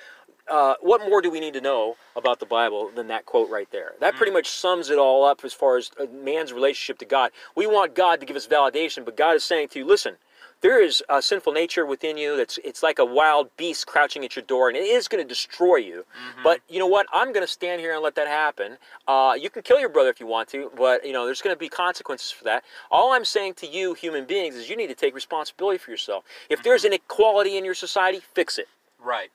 [0.50, 3.70] Uh, what more do we need to know about the Bible than that quote right
[3.72, 3.92] there?
[4.00, 7.30] That pretty much sums it all up as far as a man's relationship to God.
[7.56, 10.16] We want God to give us validation, but God is saying to you, listen,
[10.60, 14.34] there is a sinful nature within you that's it's like a wild beast crouching at
[14.34, 16.04] your door, and it is going to destroy you.
[16.42, 17.06] But you know what?
[17.12, 18.78] I'm going to stand here and let that happen.
[19.06, 21.54] Uh, you can kill your brother if you want to, but you know there's going
[21.54, 22.64] to be consequences for that.
[22.90, 26.24] All I'm saying to you, human beings, is you need to take responsibility for yourself.
[26.48, 28.68] If there's inequality in your society, fix it.
[28.98, 29.30] Right.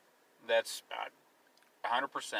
[0.50, 1.08] That's uh,
[1.88, 2.34] 100%.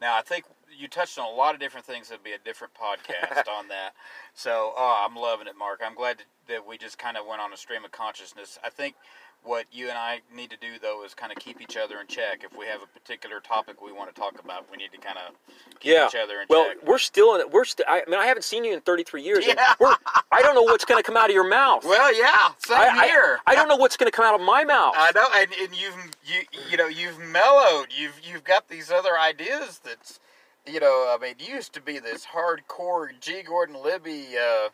[0.00, 0.44] Now, I think
[0.76, 3.94] you touched on a lot of different things that'd be a different podcast on that.
[4.32, 5.80] So, oh, I'm loving it, Mark.
[5.84, 8.58] I'm glad that, that we just kind of went on a stream of consciousness.
[8.64, 8.94] I think
[9.44, 12.06] what you and I need to do, though, is kind of keep each other in
[12.06, 12.44] check.
[12.44, 15.16] If we have a particular topic we want to talk about, we need to kind
[15.18, 15.34] of
[15.80, 16.06] keep yeah.
[16.06, 16.86] each other in well, check.
[16.86, 17.50] we're still in it.
[17.50, 17.86] We're still.
[17.88, 19.46] I mean, I haven't seen you in 33 years.
[19.46, 19.74] Yeah.
[19.80, 19.94] We're,
[20.30, 21.84] I don't know what's going to come out of your mouth.
[21.84, 23.40] Well, yeah, same I, I- here.
[23.46, 24.94] I, don't know what's going to come out of my mouth.
[24.96, 27.88] I know, and, and you've you you know you've mellowed.
[27.96, 30.20] You've you've got these other ideas that's
[30.66, 31.14] you know.
[31.16, 33.42] I mean, you used to be this hardcore G.
[33.42, 34.36] Gordon Liddy.
[34.36, 34.68] Uh,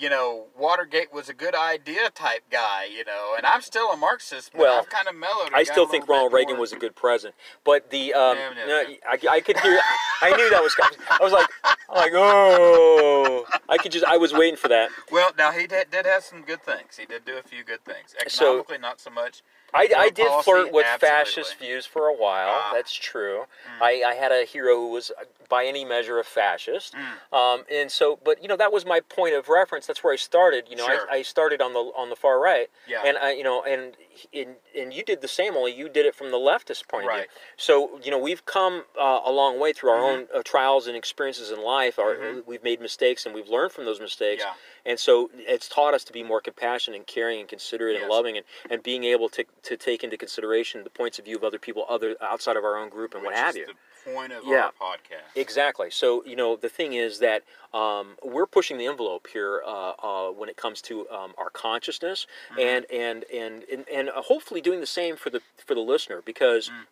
[0.00, 2.86] you know, Watergate was a good idea type guy.
[2.86, 4.52] You know, and I'm still a Marxist.
[4.52, 5.50] But Well, I've kind of mellowed.
[5.54, 7.34] I still think Ronald Reagan more- was a good president,
[7.64, 8.94] but the um, No, no, no, no.
[9.08, 9.78] I, I could hear.
[10.22, 10.98] I knew that was coming.
[11.10, 14.04] I was like, I'm like, oh, I could just.
[14.06, 14.90] I was waiting for that.
[15.12, 16.96] Well, now he did, did have some good things.
[16.98, 18.14] He did do a few good things.
[18.28, 19.42] So- Economically, not so much.
[19.74, 21.08] I, I did flirt with absolutely.
[21.08, 22.50] fascist views for a while.
[22.50, 22.70] Ah.
[22.74, 23.44] That's true.
[23.78, 23.82] Mm.
[23.82, 26.94] I, I had a hero who was, uh, by any measure, a fascist.
[26.94, 27.36] Mm.
[27.36, 29.86] Um, and so, but you know, that was my point of reference.
[29.86, 30.64] That's where I started.
[30.68, 31.06] You know, Sure.
[31.10, 32.68] I, I started on the on the far right.
[32.88, 33.02] Yeah.
[33.04, 33.94] And I, you know, and
[34.34, 35.54] and and you did the same.
[35.56, 37.20] Only you did it from the leftist point of Right.
[37.22, 37.28] view.
[37.56, 40.12] So you know, we've come uh, a long way through our Mhm.
[40.12, 41.98] own uh, trials and experiences in life.
[41.98, 42.46] Our, Mhm.
[42.46, 44.42] We've made mistakes and we've learned from those mistakes.
[44.44, 44.54] Yeah.
[44.84, 48.36] And so it's taught us to be more compassionate and caring and considerate and loving
[48.36, 51.58] and, and being able to, to take into consideration the points of view of other
[51.58, 53.66] people other outside of our own group and what have you.
[53.66, 54.70] The point of Yeah.
[54.80, 55.36] our podcast.
[55.36, 55.90] Exactly.
[55.90, 57.42] So you know the thing is that
[57.72, 62.26] um, we're pushing the envelope here uh, uh, when it comes to um, our consciousness
[62.50, 62.60] Mm-hmm.
[62.60, 66.22] and, and and and and uh, hopefully doing the same for the for the listener
[66.24, 66.68] because.
[66.68, 66.86] Mm.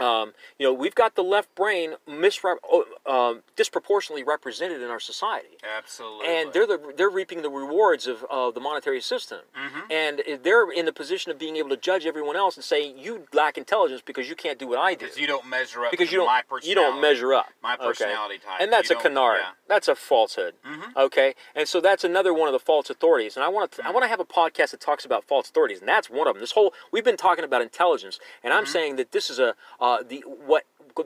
[0.00, 4.98] Um, you know, we've got the left brain misrep- oh, um, disproportionately represented in our
[4.98, 5.56] society.
[5.78, 6.26] Absolutely.
[6.26, 9.92] And they're the, they're reaping the rewards of uh, the monetary system, Mm-hmm.
[9.92, 13.26] and they're in the position of being able to judge everyone else and say you
[13.32, 16.08] lack intelligence because you can't do what I do because you don't measure up because
[16.08, 17.46] to you don't you don't measure up.
[17.62, 17.84] My okay?
[17.86, 18.60] personality type.
[18.60, 19.38] and that's You a canard.
[19.40, 19.50] yeah.
[19.68, 20.54] That's a falsehood.
[20.66, 20.96] Mhm.
[20.96, 23.36] Okay, and so that's another one of the false authorities.
[23.36, 23.94] And I want to I Mm.
[23.94, 26.40] want to have a podcast that talks about false authorities, and that's one of them.
[26.40, 28.58] This whole we've been talking about intelligence, and Mm-hmm.
[28.58, 30.64] I'm saying that this is a uh, the what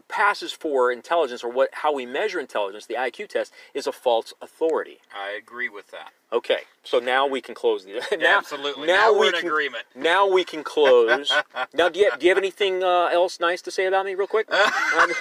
[0.09, 4.35] passes for intelligence or what how we measure intelligence, the IQ test, is a false
[4.43, 4.99] authority.
[5.17, 6.13] I agree with that.
[6.33, 8.89] Okay, so now we can close the now, Absolutely.
[8.89, 9.85] Now, Now we can, agreement.
[9.95, 11.33] Now we can close.
[11.75, 14.27] now, do you, do you have anything uh, else nice to say about me, real
[14.27, 14.49] quick?
[14.99, 15.13] Um,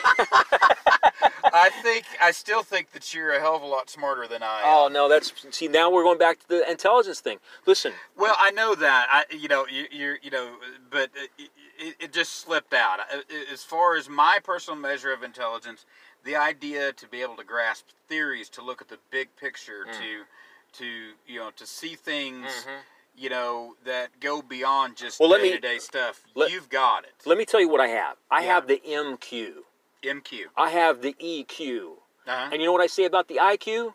[1.54, 4.60] I think I still think that you're a hell of a lot smarter than I
[4.60, 4.64] am.
[4.66, 5.68] oh no, that's see.
[5.68, 7.38] Now we're going back to the intelligence thing.
[7.66, 9.08] Listen, Well, I know that.
[9.10, 10.56] I, you know, you, you're, you know,
[10.90, 13.00] but it, it, it just slipped out.
[13.52, 15.86] As far as my personal measure of intelligence,
[16.26, 20.24] the idea to be able to grasp theories, to look at the big picture, to,
[20.78, 20.86] to
[21.28, 22.66] you know, to see things,
[23.18, 26.22] you know, that go beyond just Well, day to day stuff.
[26.36, 27.14] let- You've got it.
[27.26, 28.18] let me tell you what I have.
[28.30, 28.54] I Yeah.
[28.54, 29.64] have the MQ.
[30.04, 30.46] MQ.
[30.58, 31.98] I have the EQ.
[32.28, 32.50] Uh-huh.
[32.52, 33.94] And you know what I say about the IQ?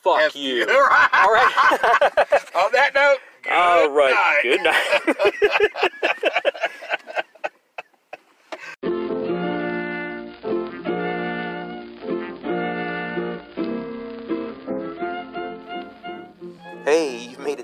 [0.00, 0.62] Fuck F you.
[0.70, 1.08] All right.
[1.12, 2.54] All right.
[2.56, 4.14] On that note, good All right.
[4.14, 4.42] night.
[4.42, 6.54] Good night.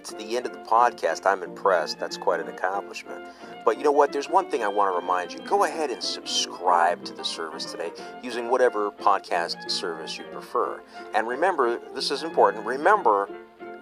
[0.05, 1.25] To the end of the podcast.
[1.25, 1.99] I'm impressed.
[1.99, 3.25] That's quite an accomplishment.
[3.65, 4.13] But you know what?
[4.13, 5.39] There's one thing I want to remind you.
[5.41, 7.91] Go ahead and subscribe to the service today
[8.23, 10.83] using whatever podcast service you prefer.
[11.15, 12.67] And remember, this is important.
[12.67, 13.31] Remember,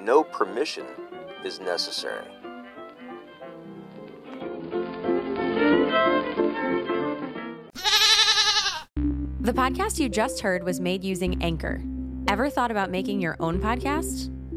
[0.01, 0.87] no permission
[1.45, 2.29] is necessary.
[9.41, 11.83] The podcast you just heard was made using Anchor.
[12.29, 14.31] Ever thought about making your own podcast?